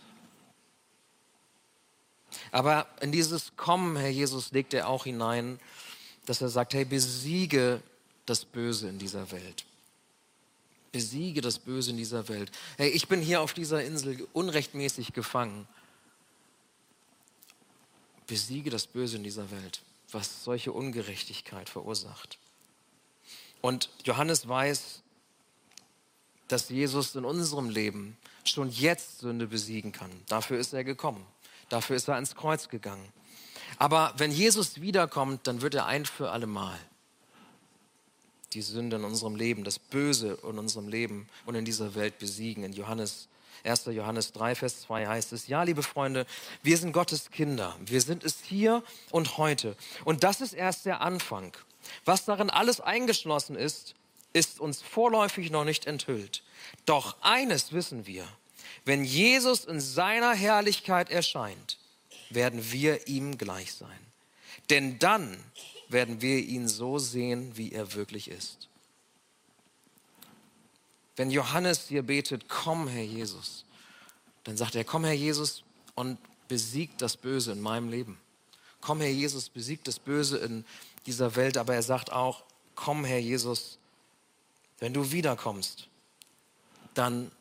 Aber 2.51 2.87
in 3.01 3.11
dieses 3.11 3.55
Kommen, 3.55 3.95
Herr 3.95 4.09
Jesus, 4.09 4.51
legt 4.51 4.73
er 4.73 4.87
auch 4.87 5.03
hinein, 5.03 5.59
dass 6.25 6.41
er 6.41 6.49
sagt, 6.49 6.73
hey, 6.73 6.85
besiege 6.85 7.81
das 8.25 8.45
Böse 8.45 8.89
in 8.89 8.99
dieser 8.99 9.31
Welt. 9.31 9.65
Besiege 10.91 11.41
das 11.41 11.59
Böse 11.59 11.91
in 11.91 11.97
dieser 11.97 12.27
Welt. 12.29 12.51
Hey, 12.77 12.89
ich 12.89 13.07
bin 13.07 13.21
hier 13.21 13.41
auf 13.41 13.53
dieser 13.53 13.83
Insel 13.83 14.27
unrechtmäßig 14.33 15.13
gefangen. 15.13 15.67
Besiege 18.27 18.69
das 18.69 18.87
Böse 18.87 19.17
in 19.17 19.23
dieser 19.23 19.51
Welt, 19.51 19.81
was 20.11 20.43
solche 20.43 20.71
Ungerechtigkeit 20.71 21.69
verursacht. 21.69 22.37
Und 23.61 23.89
Johannes 24.03 24.47
weiß, 24.47 25.01
dass 26.47 26.69
Jesus 26.69 27.15
in 27.15 27.25
unserem 27.25 27.69
Leben 27.69 28.17
schon 28.43 28.69
jetzt 28.69 29.19
Sünde 29.19 29.47
besiegen 29.47 29.91
kann. 29.91 30.11
Dafür 30.27 30.59
ist 30.59 30.73
er 30.73 30.83
gekommen. 30.83 31.25
Dafür 31.73 31.95
ist 31.95 32.07
er 32.07 32.13
ans 32.13 32.36
Kreuz 32.36 32.69
gegangen. 32.69 33.12
Aber 33.79 34.13
wenn 34.17 34.29
Jesus 34.29 34.79
wiederkommt, 34.79 35.47
dann 35.47 35.63
wird 35.63 35.73
er 35.73 35.88
ein 35.88 36.05
für 36.05 36.29
alle 36.29 36.45
Mal 36.45 36.77
die 38.51 38.62
Sünde 38.62 38.97
in 38.97 39.03
unserem 39.03 39.36
Leben, 39.36 39.63
das 39.63 39.79
Böse 39.79 40.38
in 40.43 40.59
unserem 40.59 40.88
Leben 40.88 41.27
und 41.47 41.55
in 41.55 41.65
dieser 41.65 41.95
Welt 41.95 42.19
besiegen. 42.19 42.63
In 42.63 42.73
Johannes 42.73 43.27
1. 43.63 43.86
Johannes 43.86 44.33
3, 44.33 44.53
Vers 44.53 44.81
2 44.81 45.07
heißt 45.07 45.33
es, 45.33 45.47
ja, 45.47 45.63
liebe 45.63 45.81
Freunde, 45.81 46.27
wir 46.62 46.77
sind 46.77 46.91
Gottes 46.91 47.31
Kinder. 47.31 47.75
Wir 47.83 48.01
sind 48.01 48.23
es 48.23 48.41
hier 48.43 48.83
und 49.09 49.39
heute. 49.39 49.75
Und 50.05 50.23
das 50.23 50.41
ist 50.41 50.53
erst 50.53 50.86
der 50.86 51.01
Anfang. 51.01 51.57
Was 52.05 52.25
darin 52.25 52.51
alles 52.51 52.81
eingeschlossen 52.81 53.55
ist, 53.55 53.95
ist 54.31 54.59
uns 54.59 54.83
vorläufig 54.83 55.49
noch 55.49 55.65
nicht 55.65 55.88
enthüllt. 55.88 56.43
Doch 56.86 57.15
eines 57.21 57.73
wissen 57.73 58.05
wir, 58.05 58.27
wenn 58.86 59.04
Jesus 59.04 59.65
in 59.65 59.80
seiner 59.80 60.34
Herrlichkeit 60.34 61.10
erscheint, 61.10 61.78
werden 62.30 62.71
wir 62.71 63.08
ihm 63.08 63.38
gleich 63.38 63.73
sein. 63.73 63.99
Denn 64.69 64.99
dann 64.99 65.38
werden 65.89 66.21
wir 66.21 66.39
ihn 66.39 66.67
so 66.67 66.99
sehen, 66.99 67.56
wie 67.56 67.71
er 67.71 67.93
wirklich 67.93 68.30
ist. 68.30 68.67
Wenn 71.15 71.30
Johannes 71.30 71.88
hier 71.88 72.02
betet, 72.04 72.49
komm 72.49 72.88
Herr 72.88 73.04
Jesus, 73.04 73.65
dann 74.43 74.58
sagt 74.58 74.76
er, 74.76 74.84
komm 74.84 75.04
Herr 75.04 75.13
Jesus 75.13 75.63
und 75.95 76.17
besiegt 76.47 77.02
das 77.02 77.17
Böse 77.17 77.52
in 77.52 77.62
meinem 77.62 77.89
Leben. 77.89 78.17
Komm 78.82 78.99
Herr 78.99 79.12
Jesus, 79.12 79.49
besiegt 79.49 79.88
das 79.88 79.99
Böse 79.99 80.38
in 80.38 80.65
dieser 81.06 81.36
Welt, 81.36 81.58
aber 81.58 81.76
er 81.76 81.84
sagt 81.84 82.12
auch, 82.12 82.43
komm 82.76 83.06
Herr 83.06 83.19
Jesus, 83.19 83.78
wenn 84.80 84.93
du 84.93 85.12
wiederkommst, 85.12 85.88
dann 86.93 87.32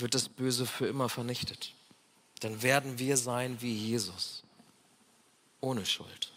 wird 0.00 0.14
das 0.14 0.28
Böse 0.28 0.66
für 0.66 0.86
immer 0.86 1.08
vernichtet. 1.08 1.74
Dann 2.40 2.62
werden 2.62 2.98
wir 2.98 3.16
sein 3.16 3.60
wie 3.60 3.72
Jesus, 3.72 4.42
ohne 5.60 5.84
Schuld. 5.84 6.32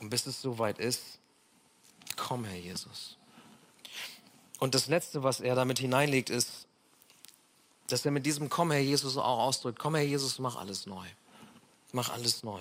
Und 0.00 0.10
bis 0.10 0.26
es 0.26 0.40
soweit 0.40 0.78
ist, 0.78 1.02
komm, 2.16 2.44
Herr 2.44 2.58
Jesus. 2.58 3.16
Und 4.58 4.74
das 4.74 4.88
Letzte, 4.88 5.22
was 5.22 5.40
er 5.40 5.54
damit 5.54 5.78
hineinlegt, 5.78 6.30
ist, 6.30 6.66
dass 7.88 8.04
er 8.04 8.10
mit 8.10 8.26
diesem 8.26 8.48
Komm, 8.48 8.70
Herr 8.70 8.80
Jesus 8.80 9.16
auch 9.16 9.38
ausdrückt, 9.38 9.78
komm, 9.78 9.94
Herr 9.94 10.04
Jesus, 10.04 10.38
mach 10.38 10.56
alles 10.56 10.86
neu. 10.86 11.06
Mach 11.92 12.10
alles 12.10 12.42
neu. 12.42 12.60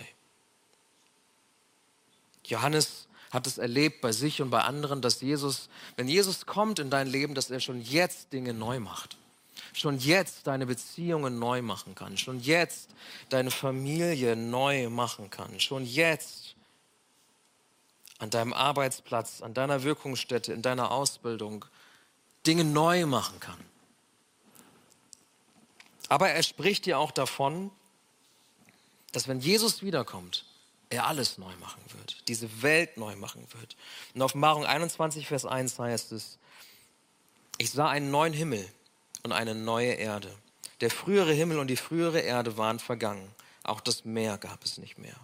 Johannes 2.46 3.08
hat 3.32 3.46
es 3.46 3.58
erlebt 3.58 4.00
bei 4.00 4.14
sich 4.14 4.42
und 4.42 4.50
bei 4.50 4.62
anderen, 4.62 5.02
dass 5.02 5.20
Jesus, 5.20 5.70
wenn 5.98 6.08
Jesus 6.08 6.46
kommt 6.46 6.80
in 6.80 6.90
dein 6.90 7.08
Leben, 7.08 7.36
dass 7.36 7.50
er 7.50 7.60
schon 7.60 7.82
jetzt 7.82 8.32
Dinge 8.32 8.54
neu 8.54 8.80
macht 8.80 9.18
schon 9.78 10.00
jetzt 10.00 10.48
deine 10.48 10.66
Beziehungen 10.66 11.40
neu 11.40 11.62
machen 11.62 11.96
kann, 11.96 12.18
schon 12.18 12.40
jetzt 12.40 12.90
deine 13.30 13.52
Familie 13.52 14.36
neu 14.36 14.90
machen 14.90 15.30
kann, 15.30 15.60
schon 15.60 15.86
jetzt 15.86 16.56
an 18.20 18.30
deinem 18.30 18.54
Arbeitsplatz, 18.54 19.42
an 19.42 19.54
deiner 19.54 19.84
Wirkungsstätte, 19.84 20.54
in 20.54 20.62
deiner 20.62 20.92
Ausbildung 20.92 21.66
Dinge 22.46 22.64
neu 22.64 23.06
machen 23.06 23.40
kann. 23.40 23.60
Aber 26.10 26.30
er 26.30 26.42
spricht 26.42 26.86
dir 26.86 26.98
auch 26.98 27.12
davon, 27.12 27.70
dass 29.12 29.28
wenn 29.28 29.40
Jesus 29.40 29.82
wiederkommt, 29.82 30.46
er 30.90 31.06
alles 31.06 31.38
neu 31.38 31.54
machen 31.58 31.82
wird, 31.98 32.28
diese 32.28 32.62
Welt 32.62 32.98
neu 32.98 33.16
machen 33.18 33.46
wird. 33.60 33.76
In 34.14 34.22
Offenbarung 34.22 34.66
21, 34.66 35.28
Vers 35.28 35.46
1 35.46 35.78
heißt 35.78 36.14
es, 36.14 36.38
ich 37.58 37.72
sah 37.72 37.90
einen 37.90 38.10
neuen 38.10 38.34
Himmel 38.34 38.68
und 39.24 39.32
eine 39.32 39.56
neue 39.56 39.94
Erde. 39.94 40.34
Der 40.82 40.92
frühere 40.92 41.34
Himmel 41.34 41.60
und 41.60 41.68
die 41.68 41.76
frühere 41.76 42.20
Erde 42.20 42.58
waren 42.58 42.80
vergangen. 42.80 43.30
Auch 43.64 43.82
das 43.82 44.06
Meer 44.06 44.38
gab 44.38 44.64
es 44.64 44.78
nicht 44.78 44.98
mehr. 44.98 45.16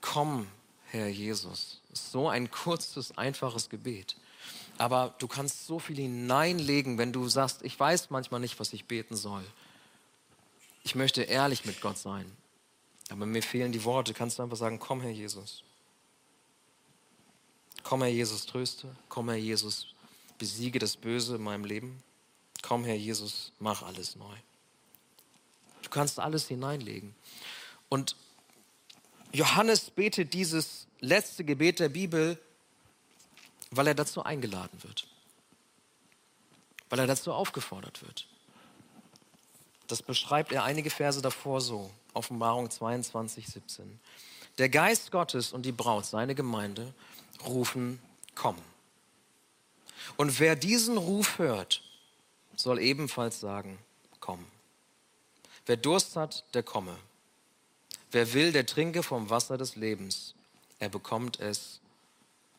Komm, 0.00 0.48
Herr 0.86 1.08
Jesus. 1.08 1.80
So 1.92 2.28
ein 2.28 2.50
kurzes, 2.50 3.16
einfaches 3.16 3.68
Gebet. 3.68 4.16
Aber 4.78 5.14
du 5.18 5.28
kannst 5.28 5.66
so 5.66 5.78
viel 5.78 5.96
hineinlegen, 5.96 6.96
wenn 6.96 7.12
du 7.12 7.28
sagst, 7.28 7.62
ich 7.62 7.78
weiß 7.78 8.10
manchmal 8.10 8.40
nicht, 8.40 8.58
was 8.58 8.72
ich 8.72 8.86
beten 8.86 9.14
soll. 9.14 9.44
Ich 10.82 10.94
möchte 10.94 11.22
ehrlich 11.22 11.66
mit 11.66 11.80
Gott 11.80 11.98
sein. 11.98 12.30
Aber 13.10 13.26
mir 13.26 13.42
fehlen 13.42 13.72
die 13.72 13.84
Worte. 13.84 14.14
Kannst 14.14 14.38
du 14.38 14.42
einfach 14.42 14.56
sagen, 14.56 14.78
komm, 14.78 15.02
Herr 15.02 15.10
Jesus. 15.10 15.62
Komm, 17.82 18.02
Herr 18.02 18.10
Jesus, 18.10 18.46
tröste. 18.46 18.88
Komm, 19.08 19.28
Herr 19.28 19.38
Jesus, 19.38 19.88
besiege 20.40 20.78
das 20.78 20.96
Böse 20.96 21.36
in 21.36 21.42
meinem 21.42 21.64
Leben. 21.64 22.02
Komm, 22.62 22.84
Herr 22.84 22.96
Jesus, 22.96 23.52
mach 23.60 23.82
alles 23.82 24.16
neu. 24.16 24.34
Du 25.82 25.90
kannst 25.90 26.18
alles 26.18 26.48
hineinlegen. 26.48 27.14
Und 27.88 28.16
Johannes 29.32 29.90
betet 29.90 30.32
dieses 30.32 30.86
letzte 31.00 31.44
Gebet 31.44 31.78
der 31.78 31.90
Bibel, 31.90 32.38
weil 33.70 33.86
er 33.86 33.94
dazu 33.94 34.24
eingeladen 34.24 34.82
wird. 34.82 35.06
Weil 36.88 37.00
er 37.00 37.06
dazu 37.06 37.32
aufgefordert 37.32 38.02
wird. 38.02 38.26
Das 39.88 40.02
beschreibt 40.02 40.52
er 40.52 40.64
einige 40.64 40.88
Verse 40.90 41.20
davor 41.20 41.60
so. 41.60 41.90
Offenbarung 42.14 42.70
22, 42.70 43.46
17. 43.46 44.00
Der 44.58 44.70
Geist 44.70 45.10
Gottes 45.10 45.52
und 45.52 45.66
die 45.66 45.72
Braut, 45.72 46.06
seine 46.06 46.34
Gemeinde, 46.34 46.94
rufen, 47.44 48.00
komm. 48.34 48.56
Und 50.16 50.38
wer 50.40 50.56
diesen 50.56 50.96
Ruf 50.96 51.38
hört, 51.38 51.82
soll 52.56 52.78
ebenfalls 52.78 53.40
sagen, 53.40 53.78
komm. 54.20 54.44
Wer 55.66 55.76
Durst 55.76 56.16
hat, 56.16 56.44
der 56.54 56.62
komme. 56.62 56.96
Wer 58.10 58.32
will, 58.32 58.52
der 58.52 58.66
trinke 58.66 59.02
vom 59.02 59.30
Wasser 59.30 59.56
des 59.56 59.76
Lebens. 59.76 60.34
Er 60.78 60.88
bekommt 60.88 61.38
es 61.40 61.80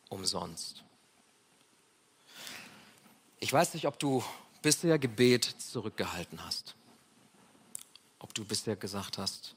umsonst. 0.08 0.82
Ich 3.40 3.52
weiß 3.52 3.74
nicht, 3.74 3.86
ob 3.86 3.98
du 3.98 4.22
bisher 4.62 4.98
Gebet 4.98 5.44
zurückgehalten 5.44 6.44
hast. 6.44 6.74
Ob 8.18 8.32
du 8.34 8.44
bisher 8.44 8.76
gesagt 8.76 9.18
hast, 9.18 9.54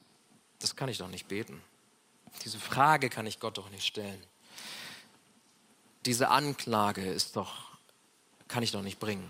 das 0.60 0.76
kann 0.76 0.90
ich 0.90 0.98
doch 0.98 1.08
nicht 1.08 1.28
beten. 1.28 1.62
Diese 2.44 2.60
Frage 2.60 3.10
kann 3.10 3.28
ich 3.28 3.40
Gott 3.40 3.58
doch 3.58 3.70
nicht 3.70 3.86
stellen. 3.86 4.22
Diese 6.06 6.30
Anklage 6.30 7.06
ist 7.06 7.36
doch 7.36 7.75
kann 8.56 8.64
ich 8.64 8.72
doch 8.72 8.84
nicht 8.84 9.02
bringen. 9.02 9.30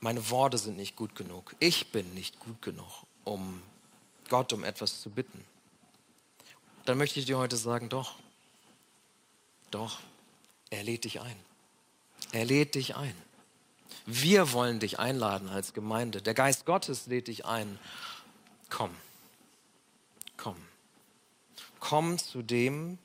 Meine 0.00 0.28
Worte 0.28 0.58
sind 0.58 0.76
nicht 0.76 0.94
gut 0.94 1.14
genug. 1.14 1.56
Ich 1.60 1.92
bin 1.92 2.12
nicht 2.12 2.38
gut 2.40 2.60
genug, 2.60 3.06
um 3.24 3.62
Gott 4.28 4.52
um 4.52 4.62
etwas 4.62 5.00
zu 5.00 5.08
bitten. 5.08 5.42
Dann 6.84 6.98
möchte 6.98 7.20
ich 7.20 7.24
dir 7.24 7.38
heute 7.38 7.56
sagen, 7.56 7.88
doch, 7.88 8.16
doch, 9.70 10.00
er 10.68 10.82
lädt 10.82 11.04
dich 11.04 11.22
ein. 11.22 11.36
Er 12.32 12.44
lädt 12.44 12.74
dich 12.74 12.96
ein. 12.96 13.16
Wir 14.04 14.52
wollen 14.52 14.78
dich 14.78 14.98
einladen 14.98 15.48
als 15.48 15.72
Gemeinde. 15.72 16.20
Der 16.20 16.34
Geist 16.34 16.66
Gottes 16.66 17.06
lädt 17.06 17.28
dich 17.28 17.46
ein. 17.46 17.78
Komm, 18.68 18.94
komm. 20.36 20.58
Komm 21.80 22.18
zu 22.18 22.42
dem, 22.42 22.98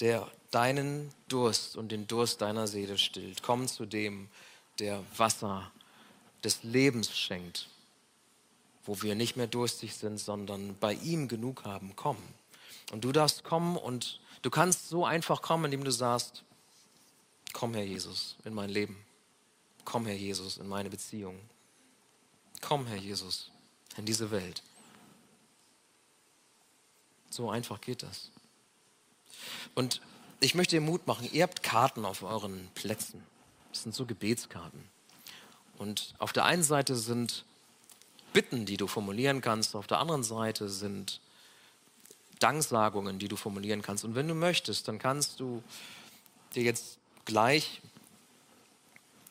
der 0.00 0.28
deinen 0.50 1.12
Durst 1.28 1.76
und 1.76 1.92
den 1.92 2.06
Durst 2.06 2.40
deiner 2.40 2.66
Seele 2.66 2.98
stillt. 2.98 3.42
Komm 3.42 3.68
zu 3.68 3.86
dem, 3.86 4.28
der 4.78 5.02
Wasser 5.16 5.70
des 6.44 6.62
Lebens 6.62 7.16
schenkt, 7.16 7.68
wo 8.84 9.02
wir 9.02 9.14
nicht 9.14 9.36
mehr 9.36 9.46
durstig 9.46 9.94
sind, 9.94 10.18
sondern 10.18 10.76
bei 10.78 10.94
ihm 10.94 11.28
genug 11.28 11.64
haben. 11.64 11.92
Komm. 11.96 12.16
Und 12.92 13.04
du 13.04 13.12
darfst 13.12 13.44
kommen 13.44 13.76
und 13.76 14.20
du 14.42 14.50
kannst 14.50 14.88
so 14.88 15.04
einfach 15.04 15.42
kommen, 15.42 15.66
indem 15.66 15.84
du 15.84 15.92
sagst, 15.92 16.44
komm 17.52 17.74
Herr 17.74 17.84
Jesus 17.84 18.36
in 18.44 18.54
mein 18.54 18.70
Leben. 18.70 18.96
Komm 19.84 20.06
Herr 20.06 20.14
Jesus 20.14 20.58
in 20.58 20.68
meine 20.68 20.90
Beziehung. 20.90 21.38
Komm 22.60 22.86
Herr 22.86 22.96
Jesus 22.96 23.50
in 23.96 24.06
diese 24.06 24.30
Welt. 24.30 24.62
So 27.30 27.50
einfach 27.50 27.80
geht 27.80 28.02
das. 28.02 28.30
Und 29.74 30.00
ich 30.40 30.54
möchte 30.54 30.76
dir 30.76 30.80
Mut 30.80 31.06
machen. 31.06 31.28
Ihr 31.32 31.42
habt 31.42 31.62
Karten 31.62 32.04
auf 32.04 32.22
euren 32.22 32.68
Plätzen. 32.74 33.22
Das 33.72 33.82
sind 33.82 33.94
so 33.94 34.06
Gebetskarten. 34.06 34.82
Und 35.78 36.14
auf 36.18 36.32
der 36.32 36.44
einen 36.44 36.62
Seite 36.62 36.96
sind 36.96 37.44
Bitten, 38.32 38.66
die 38.66 38.76
du 38.76 38.86
formulieren 38.86 39.40
kannst. 39.40 39.74
Auf 39.74 39.86
der 39.86 39.98
anderen 39.98 40.22
Seite 40.22 40.68
sind 40.68 41.20
Danksagungen, 42.38 43.18
die 43.18 43.28
du 43.28 43.36
formulieren 43.36 43.82
kannst. 43.82 44.04
Und 44.04 44.14
wenn 44.14 44.28
du 44.28 44.34
möchtest, 44.34 44.86
dann 44.88 44.98
kannst 44.98 45.40
du 45.40 45.62
dir 46.54 46.62
jetzt 46.62 46.98
gleich 47.24 47.80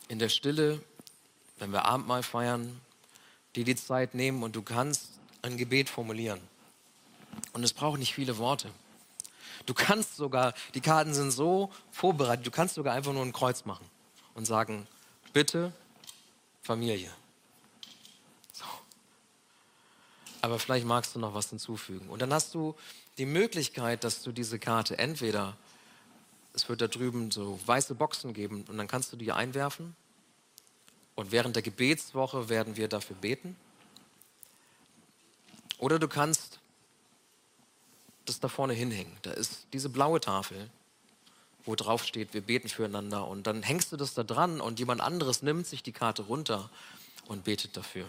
in 0.07 0.19
der 0.19 0.29
Stille, 0.29 0.81
wenn 1.59 1.71
wir 1.71 1.85
Abendmahl 1.85 2.23
feiern, 2.23 2.79
dir 3.55 3.65
die 3.65 3.75
Zeit 3.75 4.13
nehmen 4.13 4.43
und 4.43 4.55
du 4.55 4.61
kannst 4.61 5.09
ein 5.41 5.57
Gebet 5.57 5.89
formulieren. 5.89 6.39
Und 7.53 7.63
es 7.63 7.73
braucht 7.73 7.99
nicht 7.99 8.13
viele 8.13 8.37
Worte. 8.37 8.69
Du 9.67 9.73
kannst 9.73 10.15
sogar, 10.15 10.53
die 10.73 10.81
Karten 10.81 11.13
sind 11.13 11.29
so 11.29 11.71
vorbereitet, 11.91 12.47
du 12.47 12.51
kannst 12.51 12.75
sogar 12.75 12.95
einfach 12.95 13.11
nur 13.11 13.21
ein 13.21 13.33
Kreuz 13.33 13.65
machen 13.65 13.85
und 14.33 14.45
sagen, 14.45 14.87
bitte 15.33 15.73
Familie. 16.63 17.11
So. 18.53 18.63
Aber 20.41 20.57
vielleicht 20.57 20.85
magst 20.85 21.15
du 21.15 21.19
noch 21.19 21.33
was 21.33 21.49
hinzufügen. 21.49 22.09
Und 22.09 22.21
dann 22.21 22.33
hast 22.33 22.55
du 22.55 22.75
die 23.17 23.25
Möglichkeit, 23.25 24.05
dass 24.05 24.23
du 24.23 24.31
diese 24.31 24.57
Karte 24.57 24.97
entweder, 24.97 25.57
es 26.53 26.69
wird 26.69 26.79
da 26.79 26.87
drüben 26.87 27.29
so 27.29 27.59
weiße 27.65 27.93
Boxen 27.93 28.33
geben 28.33 28.63
und 28.69 28.77
dann 28.77 28.87
kannst 28.87 29.11
du 29.11 29.17
die 29.17 29.33
einwerfen. 29.33 29.97
Und 31.15 31.33
während 31.33 31.57
der 31.57 31.63
Gebetswoche 31.63 32.47
werden 32.47 32.77
wir 32.77 32.87
dafür 32.87 33.17
beten. 33.17 33.57
Oder 35.77 35.99
du 35.99 36.07
kannst 36.07 36.56
das 38.29 38.39
da 38.39 38.47
vorne 38.47 38.73
hinhängen. 38.73 39.15
Da 39.21 39.31
ist 39.31 39.67
diese 39.73 39.89
blaue 39.89 40.19
Tafel, 40.19 40.69
wo 41.65 41.75
drauf 41.75 42.05
steht, 42.05 42.33
wir 42.33 42.41
beten 42.41 42.69
füreinander. 42.69 43.27
Und 43.27 43.47
dann 43.47 43.63
hängst 43.63 43.91
du 43.91 43.97
das 43.97 44.13
da 44.13 44.23
dran 44.23 44.61
und 44.61 44.79
jemand 44.79 45.01
anderes 45.01 45.41
nimmt 45.41 45.67
sich 45.67 45.83
die 45.83 45.91
Karte 45.91 46.23
runter 46.23 46.69
und 47.27 47.43
betet 47.43 47.75
dafür. 47.75 48.05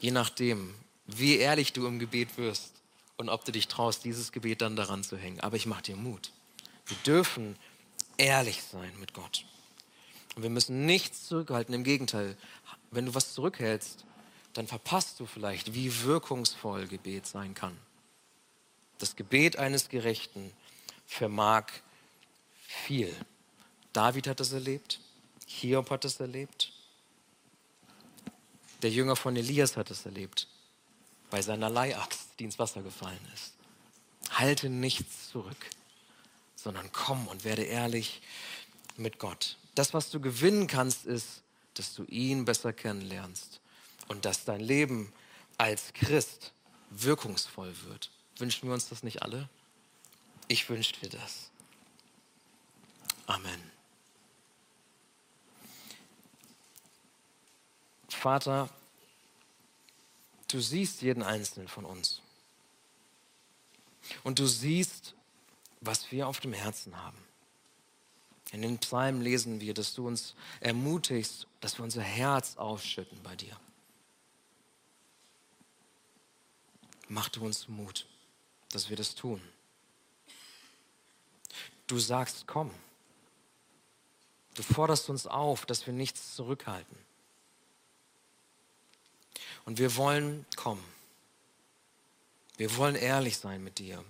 Je 0.00 0.10
nachdem, 0.10 0.74
wie 1.06 1.36
ehrlich 1.36 1.72
du 1.72 1.86
im 1.86 1.98
Gebet 1.98 2.36
wirst 2.36 2.72
und 3.16 3.28
ob 3.28 3.44
du 3.44 3.52
dich 3.52 3.68
traust, 3.68 4.04
dieses 4.04 4.32
Gebet 4.32 4.62
dann 4.62 4.76
daran 4.76 5.04
zu 5.04 5.16
hängen. 5.16 5.40
Aber 5.40 5.56
ich 5.56 5.66
mache 5.66 5.82
dir 5.82 5.96
Mut. 5.96 6.32
Wir 6.86 6.96
dürfen 7.04 7.56
ehrlich 8.16 8.62
sein 8.62 8.92
mit 8.98 9.14
Gott. 9.14 9.44
Und 10.34 10.42
wir 10.42 10.50
müssen 10.50 10.84
nichts 10.84 11.26
zurückhalten. 11.26 11.74
Im 11.74 11.84
Gegenteil, 11.84 12.36
wenn 12.90 13.06
du 13.06 13.14
was 13.14 13.32
zurückhältst, 13.32 14.04
dann 14.56 14.66
verpasst 14.66 15.20
du 15.20 15.26
vielleicht, 15.26 15.74
wie 15.74 16.02
wirkungsvoll 16.02 16.86
Gebet 16.86 17.26
sein 17.26 17.54
kann. 17.54 17.76
Das 18.98 19.16
Gebet 19.16 19.56
eines 19.56 19.88
Gerechten 19.88 20.52
vermag 21.06 21.66
viel. 22.66 23.14
David 23.92 24.26
hat 24.26 24.40
es 24.40 24.52
erlebt, 24.52 25.00
Hiob 25.46 25.90
hat 25.90 26.04
es 26.04 26.20
erlebt, 26.20 26.72
der 28.82 28.90
Jünger 28.90 29.16
von 29.16 29.36
Elias 29.36 29.76
hat 29.76 29.90
es 29.90 30.04
erlebt, 30.04 30.48
bei 31.30 31.42
seiner 31.42 31.70
Leiaxt, 31.70 32.28
die 32.38 32.44
ins 32.44 32.58
Wasser 32.58 32.82
gefallen 32.82 33.20
ist. 33.34 33.52
Halte 34.30 34.70
nichts 34.70 35.30
zurück, 35.30 35.70
sondern 36.56 36.90
komm 36.92 37.26
und 37.28 37.44
werde 37.44 37.62
ehrlich 37.62 38.22
mit 38.96 39.18
Gott. 39.18 39.56
Das, 39.74 39.94
was 39.94 40.10
du 40.10 40.20
gewinnen 40.20 40.66
kannst, 40.66 41.04
ist, 41.04 41.42
dass 41.74 41.94
du 41.94 42.04
ihn 42.04 42.44
besser 42.44 42.72
kennenlernst 42.72 43.60
und 44.08 44.24
dass 44.24 44.44
dein 44.44 44.60
Leben 44.60 45.12
als 45.58 45.92
Christ 45.92 46.52
wirkungsvoll 46.90 47.74
wird. 47.84 48.10
Wünschen 48.38 48.68
wir 48.68 48.74
uns 48.74 48.88
das 48.88 49.02
nicht 49.02 49.22
alle? 49.22 49.48
Ich 50.48 50.68
wünsche 50.68 50.92
dir 50.94 51.08
das. 51.08 51.50
Amen. 53.26 53.70
Vater, 58.08 58.68
du 60.48 60.60
siehst 60.60 61.02
jeden 61.02 61.22
einzelnen 61.22 61.68
von 61.68 61.84
uns. 61.84 62.22
Und 64.22 64.38
du 64.38 64.46
siehst, 64.46 65.14
was 65.80 66.10
wir 66.12 66.28
auf 66.28 66.40
dem 66.40 66.52
Herzen 66.52 66.96
haben. 66.96 67.18
In 68.52 68.62
den 68.62 68.78
Psalmen 68.78 69.20
lesen 69.20 69.60
wir, 69.60 69.74
dass 69.74 69.94
du 69.94 70.06
uns 70.06 70.34
ermutigst, 70.60 71.46
dass 71.60 71.78
wir 71.78 71.84
unser 71.84 72.02
Herz 72.02 72.56
aufschütten 72.56 73.20
bei 73.22 73.34
dir. 73.34 73.58
Mach 77.08 77.28
du 77.28 77.44
uns 77.44 77.68
Mut, 77.68 78.06
dass 78.70 78.90
wir 78.90 78.96
das 78.96 79.14
tun. 79.14 79.40
Du 81.86 81.98
sagst, 81.98 82.46
komm. 82.46 82.70
Du 84.54 84.62
forderst 84.62 85.10
uns 85.10 85.26
auf, 85.26 85.66
dass 85.66 85.86
wir 85.86 85.92
nichts 85.92 86.34
zurückhalten. 86.34 86.96
Und 89.66 89.78
wir 89.78 89.96
wollen 89.96 90.46
kommen. 90.56 90.84
Wir 92.56 92.74
wollen 92.76 92.94
ehrlich 92.94 93.36
sein 93.36 93.62
mit 93.62 93.78
dir. 93.78 94.02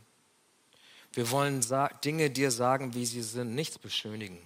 Wir 1.12 1.30
wollen 1.30 1.64
Dinge 2.04 2.30
dir 2.30 2.50
sagen, 2.50 2.94
wie 2.94 3.06
sie 3.06 3.22
sind, 3.22 3.54
nichts 3.54 3.78
beschönigen. 3.78 4.38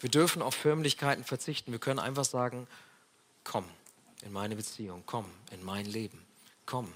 Wir 0.00 0.10
dürfen 0.10 0.40
auf 0.40 0.54
Förmlichkeiten 0.54 1.24
verzichten. 1.24 1.72
Wir 1.72 1.78
können 1.78 1.98
einfach 1.98 2.24
sagen, 2.24 2.66
komm 3.44 3.66
in 4.22 4.32
meine 4.32 4.56
Beziehung, 4.56 5.02
komm 5.06 5.26
in 5.50 5.62
mein 5.62 5.84
Leben, 5.84 6.24
komm 6.70 6.92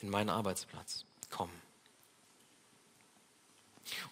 in 0.00 0.08
meinen 0.10 0.30
Arbeitsplatz, 0.30 1.04
komm. 1.30 1.50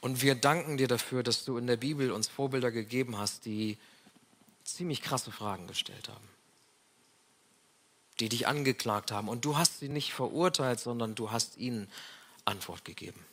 Und 0.00 0.22
wir 0.22 0.35
danken 0.35 0.77
dir 0.77 0.88
dafür, 0.88 1.22
dass 1.22 1.44
du 1.44 1.57
in 1.57 1.66
der 1.66 1.77
Bibel 1.77 2.12
uns 2.12 2.29
Vorbilder 2.29 2.70
gegeben 2.70 3.18
hast, 3.18 3.44
die 3.44 3.77
ziemlich 4.62 5.03
krasse 5.03 5.33
Fragen 5.33 5.66
gestellt 5.66 6.09
haben 6.09 6.35
die 8.20 8.29
dich 8.29 8.46
angeklagt 8.46 9.11
haben. 9.12 9.29
Und 9.29 9.44
du 9.44 9.57
hast 9.57 9.81
sie 9.81 9.88
nicht 9.88 10.12
verurteilt, 10.12 10.81
sondern 10.81 11.14
du 11.14 11.31
hast 11.31 11.57
ihnen 11.57 11.90
Antwort 12.44 12.85
gegeben. 12.85 13.24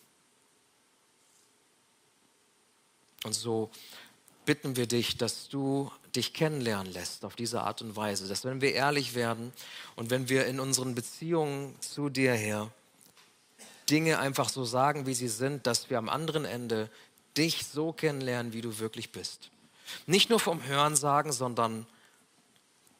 Und 3.23 3.33
so 3.33 3.69
bitten 4.45 4.75
wir 4.75 4.87
dich, 4.87 5.17
dass 5.17 5.49
du 5.49 5.91
dich 6.15 6.33
kennenlernen 6.33 6.91
lässt 6.91 7.23
auf 7.25 7.35
diese 7.35 7.61
Art 7.61 7.81
und 7.81 7.95
Weise, 7.95 8.27
dass 8.27 8.43
wenn 8.43 8.61
wir 8.61 8.73
ehrlich 8.73 9.15
werden 9.15 9.53
und 9.95 10.09
wenn 10.09 10.29
wir 10.29 10.45
in 10.45 10.59
unseren 10.59 10.95
Beziehungen 10.95 11.75
zu 11.79 12.09
dir 12.09 12.33
her 12.33 12.71
Dinge 13.89 14.19
einfach 14.19 14.49
so 14.49 14.63
sagen, 14.63 15.05
wie 15.05 15.13
sie 15.13 15.27
sind, 15.27 15.67
dass 15.67 15.89
wir 15.89 15.97
am 15.97 16.09
anderen 16.09 16.45
Ende 16.45 16.89
dich 17.37 17.65
so 17.65 17.93
kennenlernen, 17.93 18.53
wie 18.53 18.61
du 18.61 18.79
wirklich 18.79 19.11
bist. 19.11 19.51
Nicht 20.05 20.29
nur 20.29 20.39
vom 20.39 20.63
Hören 20.65 20.95
sagen, 20.95 21.31
sondern 21.31 21.85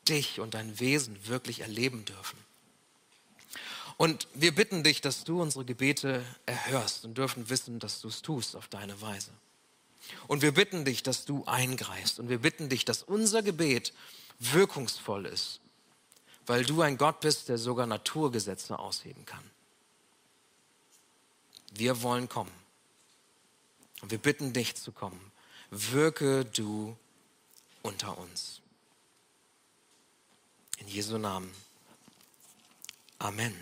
dich 0.08 0.40
und 0.40 0.54
dein 0.54 0.80
Wesen 0.80 1.28
wirklich 1.28 1.62
erleben 1.62 2.06
dürfen. 2.06 2.38
Und 3.98 4.28
wir 4.34 4.54
bitten 4.54 4.84
dich, 4.84 5.02
dass 5.02 5.24
du 5.24 5.42
unsere 5.42 5.64
Gebete 5.64 6.26
erhörst 6.46 7.06
und 7.06 7.18
dürfen 7.18 7.50
wissen, 7.50 7.80
dass 7.80 8.02
du 8.02 8.08
es 8.08 8.22
tust 8.22 8.56
auf 8.56 8.68
deine 8.68 9.00
Weise. 9.02 9.32
Und 10.28 10.42
wir 10.42 10.54
bitten 10.54 10.86
dich, 10.86 11.04
dass 11.04 11.26
du 11.26 11.44
eingreifst 11.46 12.20
und 12.20 12.30
wir 12.30 12.40
bitten 12.40 12.70
dich, 12.70 12.86
dass 12.86 13.04
unser 13.04 13.44
Gebet 13.44 13.94
wirkungsvoll 14.40 15.26
ist, 15.26 15.60
weil 16.46 16.66
du 16.66 16.82
ein 16.82 16.98
Gott 16.98 17.20
bist, 17.20 17.50
der 17.50 17.58
sogar 17.58 17.86
Naturgesetze 17.86 18.78
ausheben 18.80 19.26
kann. 19.26 19.44
Wir 21.72 22.02
wollen 22.02 22.28
kommen. 22.28 22.52
Und 24.02 24.12
wir 24.12 24.18
bitten 24.18 24.52
dich 24.52 24.76
zu 24.76 24.92
kommen. 24.92 25.32
Wirke 25.70 26.46
du 26.46 26.98
unter 27.84 28.18
uns. 28.18 28.62
In 30.80 30.88
Jesu 30.88 31.18
Namen. 31.18 31.52
Amen. 33.20 33.54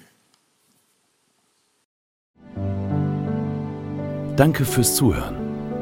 Danke 4.37 4.63
fürs 4.63 4.95
Zuhören. 4.95 5.48